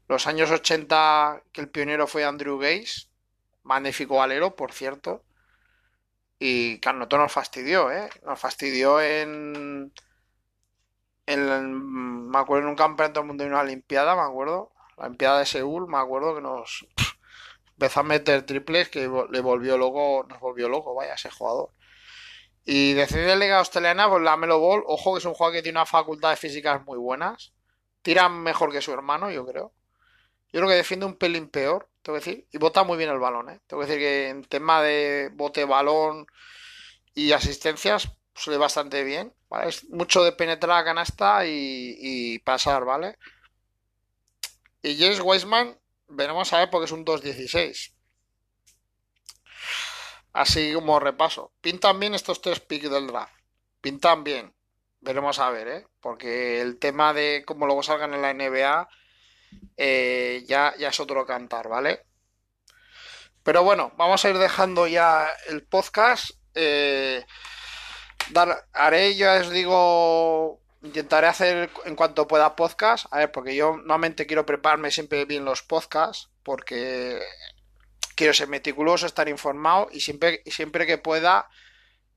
[0.07, 3.07] los años 80 que el pionero fue Andrew Gaze,
[3.63, 5.23] magnífico alero, por cierto.
[6.39, 8.09] Y Carnoto nos fastidió, ¿eh?
[8.25, 9.93] Nos fastidió en...
[11.25, 14.71] en me acuerdo en un campeonato del mundo y una olimpiada, me acuerdo.
[14.97, 16.85] La olimpiada de Seúl, me acuerdo que nos
[17.71, 21.71] empezó a meter triples que le volvió loco, nos volvió loco, vaya, ese jugador.
[22.65, 25.79] Y la Liga Australiana, pues la Melo Ball, ojo que es un jugador que tiene
[25.79, 27.53] unas facultades físicas muy buenas.
[28.01, 29.73] Tira mejor que su hermano, yo creo.
[30.51, 32.47] Yo creo que defiende un pelín peor, tengo que decir.
[32.51, 33.61] Y bota muy bien el balón, ¿eh?
[33.67, 36.27] Tengo que decir que en tema de bote balón
[37.15, 39.33] y asistencias, suele bastante bien.
[39.65, 43.17] Es mucho de penetrar a canasta y, y pasar, ¿vale?
[44.83, 47.92] Y James Weisman, veremos a ver porque es un 2.16.
[50.33, 51.51] Así como repaso.
[51.61, 53.33] Pintan bien estos tres picks del draft.
[53.81, 54.53] Pintan bien.
[54.99, 55.87] Veremos a ver, ¿eh?
[55.99, 58.89] Porque el tema de cómo luego salgan en la NBA
[59.77, 62.05] eh, ya, ya es otro cantar, ¿vale?
[63.43, 66.31] Pero bueno, vamos a ir dejando ya el podcast.
[66.55, 67.25] Eh,
[68.31, 73.05] dar, haré, ya os digo, intentaré hacer en cuanto pueda podcast.
[73.11, 77.19] A ver, porque yo normalmente quiero prepararme siempre bien los podcasts, porque
[78.15, 81.49] quiero ser meticuloso, estar informado y siempre, siempre que pueda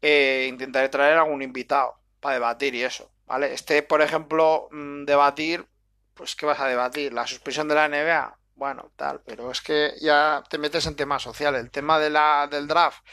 [0.02, 3.52] eh, intentaré traer algún invitado para debatir y eso, ¿vale?
[3.52, 5.66] Este, por ejemplo, mm, debatir,
[6.14, 7.12] pues ¿qué vas a debatir?
[7.12, 8.38] ¿La suspensión de la NBA?
[8.54, 11.60] Bueno, tal, pero es que ya te metes en temas sociales.
[11.60, 13.04] El tema de la, del draft,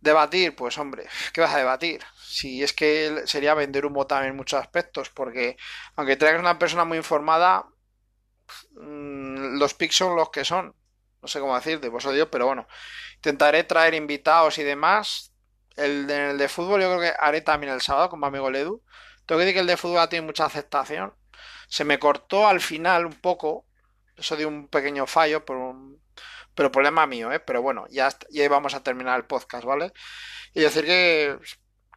[0.00, 2.02] debatir, pues hombre, ¿qué vas a debatir?
[2.22, 5.56] Si es que sería vender humo también en muchos aspectos, porque
[5.96, 7.66] aunque traigas una persona muy informada,
[8.72, 10.74] mm, los picks son los que son
[11.26, 12.68] no sé cómo decirte, pues odio, pero bueno,
[13.16, 15.32] intentaré traer invitados y demás.
[15.74, 18.48] El de, el de fútbol yo creo que haré también el sábado con mi amigo
[18.48, 18.80] Ledu.
[19.26, 21.12] Tengo que decir que el de fútbol ha tenido mucha aceptación.
[21.66, 23.66] Se me cortó al final un poco,
[24.16, 26.00] eso dio un pequeño fallo, por un,
[26.54, 27.40] pero problema mío, ¿eh?
[27.40, 29.92] Pero bueno, ya, ya vamos a terminar el podcast, ¿vale?
[30.54, 31.36] Y decir que,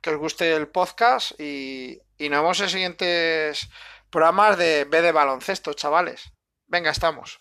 [0.01, 3.69] que os guste el podcast y, y nos vemos en siguientes
[4.09, 6.32] programas de B de baloncesto, chavales.
[6.65, 7.39] Venga, estamos.